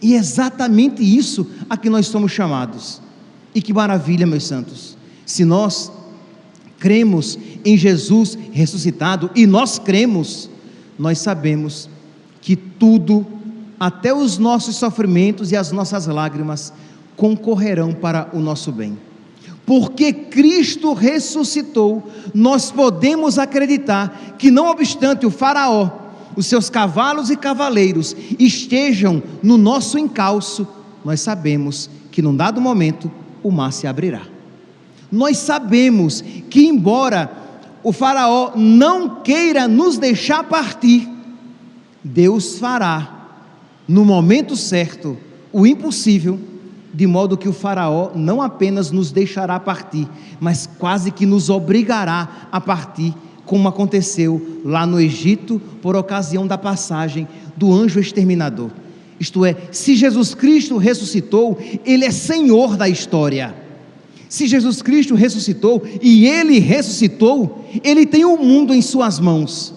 E 0.00 0.14
é 0.14 0.16
exatamente 0.16 1.02
isso 1.02 1.46
a 1.68 1.76
que 1.76 1.90
nós 1.90 2.06
somos 2.06 2.32
chamados. 2.32 3.02
E 3.54 3.60
que 3.60 3.72
maravilha, 3.72 4.26
meus 4.26 4.46
santos. 4.46 4.96
Se 5.26 5.44
nós 5.44 5.92
cremos 6.78 7.38
em 7.64 7.76
Jesus 7.76 8.38
ressuscitado 8.52 9.30
e 9.34 9.46
nós 9.46 9.78
cremos, 9.78 10.48
nós 10.98 11.18
sabemos 11.18 11.88
que 12.40 12.56
tudo, 12.56 13.26
até 13.78 14.14
os 14.14 14.38
nossos 14.38 14.76
sofrimentos 14.76 15.52
e 15.52 15.56
as 15.56 15.72
nossas 15.72 16.06
lágrimas, 16.06 16.72
concorrerão 17.16 17.92
para 17.92 18.30
o 18.32 18.38
nosso 18.38 18.72
bem. 18.72 18.96
Porque 19.68 20.14
Cristo 20.14 20.94
ressuscitou, 20.94 22.02
nós 22.32 22.70
podemos 22.70 23.38
acreditar 23.38 24.34
que, 24.38 24.50
não 24.50 24.70
obstante 24.70 25.26
o 25.26 25.30
Faraó, 25.30 25.90
os 26.34 26.46
seus 26.46 26.70
cavalos 26.70 27.28
e 27.28 27.36
cavaleiros 27.36 28.16
estejam 28.38 29.22
no 29.42 29.58
nosso 29.58 29.98
encalço, 29.98 30.66
nós 31.04 31.20
sabemos 31.20 31.90
que 32.10 32.22
num 32.22 32.34
dado 32.34 32.62
momento 32.62 33.12
o 33.42 33.50
mar 33.50 33.70
se 33.70 33.86
abrirá. 33.86 34.22
Nós 35.12 35.36
sabemos 35.36 36.24
que, 36.48 36.66
embora 36.66 37.30
o 37.84 37.92
Faraó 37.92 38.52
não 38.56 39.16
queira 39.16 39.68
nos 39.68 39.98
deixar 39.98 40.44
partir, 40.44 41.06
Deus 42.02 42.58
fará, 42.58 43.28
no 43.86 44.02
momento 44.02 44.56
certo, 44.56 45.18
o 45.52 45.66
impossível, 45.66 46.40
de 46.92 47.06
modo 47.06 47.36
que 47.36 47.48
o 47.48 47.52
Faraó 47.52 48.10
não 48.14 48.40
apenas 48.40 48.90
nos 48.90 49.12
deixará 49.12 49.58
partir, 49.60 50.08
mas 50.40 50.68
quase 50.78 51.10
que 51.10 51.26
nos 51.26 51.50
obrigará 51.50 52.48
a 52.50 52.60
partir 52.60 53.14
como 53.44 53.66
aconteceu 53.66 54.60
lá 54.64 54.86
no 54.86 55.00
Egito 55.00 55.60
por 55.80 55.96
ocasião 55.96 56.46
da 56.46 56.58
passagem 56.58 57.26
do 57.56 57.72
anjo 57.72 57.98
exterminador. 57.98 58.70
Isto 59.18 59.44
é, 59.44 59.56
se 59.72 59.96
Jesus 59.96 60.34
Cristo 60.34 60.76
ressuscitou, 60.76 61.58
Ele 61.84 62.04
é 62.04 62.10
Senhor 62.10 62.76
da 62.76 62.88
história. 62.88 63.54
Se 64.28 64.46
Jesus 64.46 64.82
Cristo 64.82 65.14
ressuscitou 65.14 65.82
e 66.02 66.26
Ele 66.26 66.58
ressuscitou, 66.58 67.64
Ele 67.82 68.04
tem 68.04 68.24
o 68.24 68.36
mundo 68.36 68.74
em 68.74 68.82
Suas 68.82 69.18
mãos. 69.18 69.74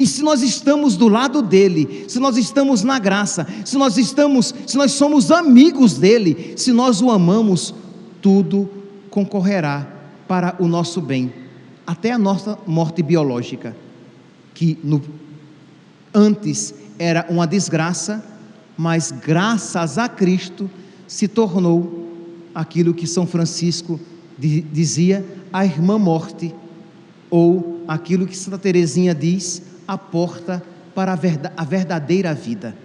E 0.00 0.06
se 0.06 0.22
nós 0.22 0.40
estamos 0.40 0.96
do 0.96 1.08
lado 1.08 1.42
dele, 1.42 2.06
se 2.08 2.18
nós 2.18 2.38
estamos 2.38 2.82
na 2.82 2.98
graça, 2.98 3.46
se 3.66 3.76
nós 3.76 3.98
estamos, 3.98 4.54
se 4.66 4.78
nós 4.78 4.92
somos 4.92 5.30
amigos 5.30 5.98
dele, 5.98 6.54
se 6.56 6.72
nós 6.72 7.02
o 7.02 7.10
amamos, 7.10 7.74
tudo 8.22 8.66
concorrerá 9.10 9.86
para 10.26 10.56
o 10.58 10.66
nosso 10.66 11.02
bem 11.02 11.30
até 11.86 12.12
a 12.12 12.18
nossa 12.18 12.56
morte 12.66 13.02
biológica, 13.02 13.76
que 14.54 14.78
no, 14.82 15.02
antes 16.14 16.72
era 16.98 17.26
uma 17.28 17.46
desgraça, 17.46 18.24
mas 18.78 19.10
graças 19.10 19.98
a 19.98 20.08
Cristo 20.08 20.70
se 21.06 21.28
tornou 21.28 22.08
aquilo 22.54 22.94
que 22.94 23.06
São 23.06 23.26
Francisco 23.26 24.00
dizia, 24.38 25.26
a 25.52 25.66
irmã 25.66 25.98
morte, 25.98 26.54
ou 27.28 27.82
aquilo 27.86 28.26
que 28.26 28.36
Santa 28.36 28.56
Teresinha 28.56 29.14
diz, 29.14 29.68
a 29.90 29.98
porta 29.98 30.62
para 30.94 31.18
a 31.56 31.64
verdadeira 31.64 32.32
vida. 32.32 32.76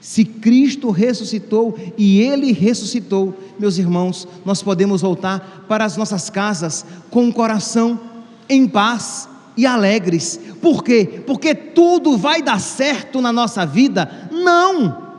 Se 0.00 0.24
Cristo 0.24 0.90
ressuscitou 0.90 1.78
e 1.98 2.22
Ele 2.22 2.50
ressuscitou, 2.50 3.36
meus 3.58 3.76
irmãos, 3.76 4.26
nós 4.42 4.62
podemos 4.62 5.02
voltar 5.02 5.66
para 5.68 5.84
as 5.84 5.98
nossas 5.98 6.30
casas 6.30 6.86
com 7.10 7.28
o 7.28 7.32
coração 7.32 8.00
em 8.48 8.66
paz 8.66 9.28
e 9.54 9.66
alegres. 9.66 10.40
Por 10.62 10.82
quê? 10.82 11.22
Porque 11.26 11.54
tudo 11.54 12.16
vai 12.16 12.40
dar 12.40 12.58
certo 12.58 13.20
na 13.20 13.32
nossa 13.32 13.66
vida? 13.66 14.30
Não, 14.32 15.12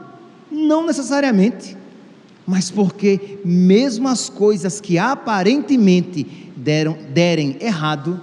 não 0.52 0.88
necessariamente. 0.88 1.78
Mas 2.48 2.72
porque, 2.72 3.38
mesmo 3.46 4.08
as 4.08 4.28
coisas 4.28 4.82
que 4.82 4.98
aparentemente 4.98 6.26
deram, 6.56 6.98
derem 7.14 7.58
errado, 7.62 8.20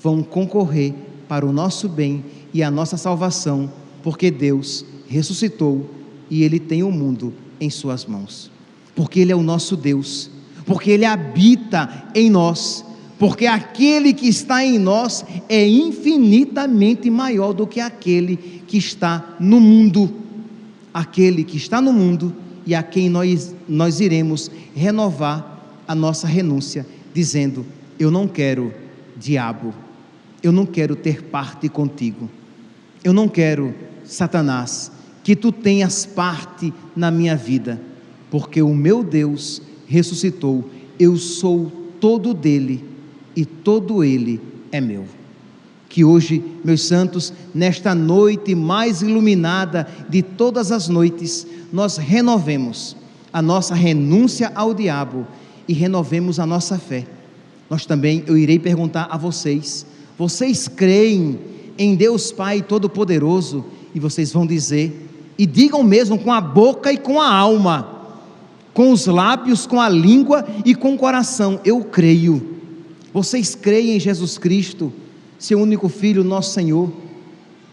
vão 0.00 0.22
concorrer 0.22 1.07
para 1.28 1.46
o 1.46 1.52
nosso 1.52 1.88
bem 1.88 2.24
e 2.52 2.62
a 2.62 2.70
nossa 2.70 2.96
salvação, 2.96 3.70
porque 4.02 4.30
Deus 4.30 4.84
ressuscitou 5.08 5.88
e 6.30 6.42
Ele 6.42 6.58
tem 6.58 6.82
o 6.82 6.90
mundo 6.90 7.32
em 7.60 7.70
Suas 7.70 8.06
mãos. 8.06 8.50
Porque 8.94 9.20
Ele 9.20 9.32
é 9.32 9.36
o 9.36 9.42
nosso 9.42 9.76
Deus, 9.76 10.30
porque 10.64 10.90
Ele 10.90 11.04
habita 11.04 12.08
em 12.14 12.30
nós, 12.30 12.84
porque 13.18 13.46
aquele 13.46 14.12
que 14.12 14.28
está 14.28 14.64
em 14.64 14.78
nós 14.78 15.24
é 15.48 15.66
infinitamente 15.68 17.10
maior 17.10 17.52
do 17.52 17.66
que 17.66 17.80
aquele 17.80 18.36
que 18.66 18.78
está 18.78 19.36
no 19.40 19.60
mundo. 19.60 20.10
Aquele 20.94 21.44
que 21.44 21.56
está 21.56 21.80
no 21.80 21.92
mundo 21.92 22.34
e 22.64 22.74
a 22.74 22.82
quem 22.82 23.08
nós, 23.08 23.54
nós 23.68 24.00
iremos 24.00 24.50
renovar 24.74 25.82
a 25.86 25.94
nossa 25.94 26.26
renúncia, 26.26 26.86
dizendo: 27.12 27.64
Eu 27.98 28.10
não 28.10 28.28
quero, 28.28 28.72
diabo, 29.16 29.74
eu 30.42 30.52
não 30.52 30.66
quero 30.66 30.94
ter 30.94 31.22
parte 31.22 31.68
contigo, 31.68 32.28
eu 33.02 33.12
não 33.12 33.28
quero, 33.28 33.74
Satanás, 34.04 34.90
que 35.22 35.36
tu 35.36 35.52
tenhas 35.52 36.06
parte 36.06 36.72
na 36.96 37.10
minha 37.10 37.36
vida, 37.36 37.80
porque 38.30 38.62
o 38.62 38.74
meu 38.74 39.02
Deus 39.02 39.62
ressuscitou, 39.86 40.68
eu 40.98 41.16
sou 41.16 41.70
todo 42.00 42.32
dele 42.34 42.84
e 43.36 43.44
todo 43.44 44.02
ele 44.02 44.40
é 44.72 44.80
meu. 44.80 45.04
Que 45.88 46.04
hoje, 46.04 46.44
meus 46.64 46.82
santos, 46.82 47.32
nesta 47.54 47.94
noite 47.94 48.54
mais 48.54 49.00
iluminada 49.00 49.88
de 50.08 50.22
todas 50.22 50.70
as 50.70 50.88
noites, 50.88 51.46
nós 51.72 51.96
renovemos 51.96 52.96
a 53.32 53.40
nossa 53.40 53.74
renúncia 53.74 54.52
ao 54.54 54.74
diabo 54.74 55.26
e 55.66 55.72
renovemos 55.72 56.38
a 56.38 56.46
nossa 56.46 56.78
fé. 56.78 57.06
Nós 57.68 57.84
também, 57.86 58.24
eu 58.26 58.36
irei 58.36 58.58
perguntar 58.58 59.08
a 59.10 59.16
vocês: 59.16 59.86
vocês 60.18 60.66
creem 60.66 61.38
em 61.78 61.94
Deus 61.94 62.32
Pai 62.32 62.60
Todo-Poderoso? 62.60 63.64
E 63.94 64.00
vocês 64.00 64.32
vão 64.32 64.44
dizer: 64.44 65.08
e 65.38 65.46
digam 65.46 65.84
mesmo 65.84 66.18
com 66.18 66.32
a 66.32 66.40
boca 66.40 66.92
e 66.92 66.98
com 66.98 67.20
a 67.20 67.32
alma, 67.32 68.10
com 68.74 68.90
os 68.90 69.06
lábios, 69.06 69.64
com 69.64 69.80
a 69.80 69.88
língua 69.88 70.44
e 70.64 70.74
com 70.74 70.94
o 70.94 70.98
coração: 70.98 71.60
Eu 71.64 71.84
creio. 71.84 72.58
Vocês 73.14 73.54
creem 73.54 73.96
em 73.96 74.00
Jesus 74.00 74.36
Cristo, 74.36 74.92
seu 75.38 75.60
único 75.60 75.88
Filho, 75.88 76.24
nosso 76.24 76.52
Senhor, 76.52 76.92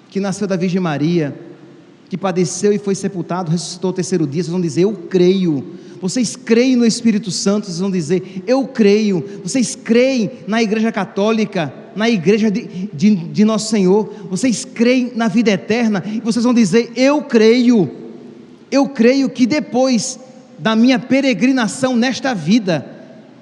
que 0.10 0.20
nasceu 0.20 0.48
da 0.48 0.56
Virgem 0.56 0.80
Maria, 0.80 1.36
que 2.08 2.16
padeceu 2.16 2.72
e 2.72 2.78
foi 2.78 2.94
sepultado, 2.94 3.52
ressuscitou 3.52 3.90
ao 3.90 3.94
terceiro 3.94 4.28
dia. 4.28 4.44
Vocês 4.44 4.52
vão 4.52 4.62
dizer: 4.62 4.82
Eu 4.82 4.94
creio. 4.94 5.66
Vocês 6.00 6.36
creem 6.36 6.76
no 6.76 6.86
Espírito 6.86 7.32
Santo, 7.32 7.66
vocês 7.66 7.80
vão 7.80 7.90
dizer: 7.90 8.44
Eu 8.46 8.68
creio. 8.68 9.42
Vocês 9.42 9.76
creem 9.76 10.30
na 10.48 10.62
Igreja 10.62 10.92
Católica, 10.92 11.74
na 11.96 12.10
Igreja 12.10 12.52
de, 12.52 12.90
de, 12.94 13.16
de 13.16 13.46
Nosso 13.46 13.70
Senhor. 13.70 14.14
Vocês 14.30 14.66
creem 14.66 15.12
na 15.16 15.28
vida 15.28 15.52
eterna. 15.52 16.04
E 16.06 16.20
vocês 16.20 16.44
vão 16.44 16.54
dizer: 16.54 16.92
Eu 16.96 17.22
creio. 17.24 17.90
Eu 18.72 18.90
creio 18.90 19.30
que 19.30 19.46
depois 19.46 20.20
da 20.58 20.76
minha 20.76 21.00
peregrinação 21.00 21.96
nesta 21.96 22.34
vida, 22.34 22.86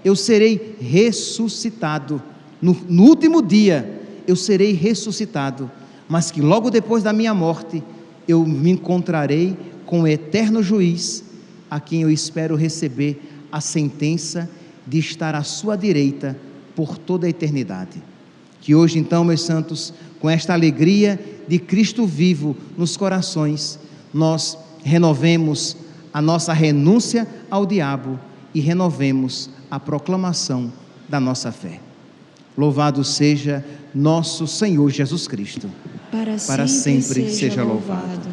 eu 0.04 0.16
serei 0.16 0.76
ressuscitado. 0.80 2.22
No, 2.62 2.78
no 2.88 3.04
último 3.04 3.42
dia, 3.42 4.02
eu 4.28 4.36
serei 4.36 4.74
ressuscitado. 4.74 5.72
Mas 6.08 6.30
que 6.30 6.42
logo 6.42 6.70
depois 6.70 7.02
da 7.02 7.14
minha 7.14 7.34
morte, 7.34 7.82
eu 8.28 8.46
me 8.46 8.72
encontrarei 8.72 9.58
com 9.86 10.02
o 10.02 10.08
eterno 10.08 10.62
juiz 10.62 11.24
a 11.70 11.80
quem 11.80 12.02
eu 12.02 12.10
espero 12.10 12.56
receber 12.56 13.48
a 13.52 13.60
sentença 13.62 14.50
de 14.86 15.00
estar 15.00 15.36
à 15.36 15.44
sua 15.44 15.76
direita 15.76 16.38
por 16.76 16.98
toda 16.98 17.26
a 17.26 17.30
eternidade. 17.30 18.02
Que 18.64 18.74
hoje, 18.74 18.98
então, 18.98 19.26
meus 19.26 19.42
santos, 19.42 19.94
com 20.22 20.30
esta 20.30 20.54
alegria 20.54 21.20
de 21.50 21.60
Cristo 21.60 22.08
vivo 22.08 22.56
nos 22.78 22.96
corações, 22.96 23.78
nós 24.14 24.58
renovemos 24.82 25.76
a 26.14 26.22
nossa 26.22 26.54
renúncia 26.54 27.28
ao 27.52 27.66
diabo 27.66 28.18
e 28.56 28.62
renovemos 28.62 29.50
a 29.70 29.82
proclamação 29.82 30.72
da 31.10 31.20
nossa 31.20 31.52
fé. 31.52 31.82
Louvado 32.58 33.04
seja 33.04 33.66
nosso 33.94 34.48
Senhor 34.48 34.90
Jesus 34.90 35.28
Cristo. 35.28 35.70
Para 36.10 36.38
sempre, 36.38 36.58
Para 36.58 36.68
sempre 36.68 37.24
seja, 37.24 37.36
seja 37.36 37.64
louvado. 37.66 38.30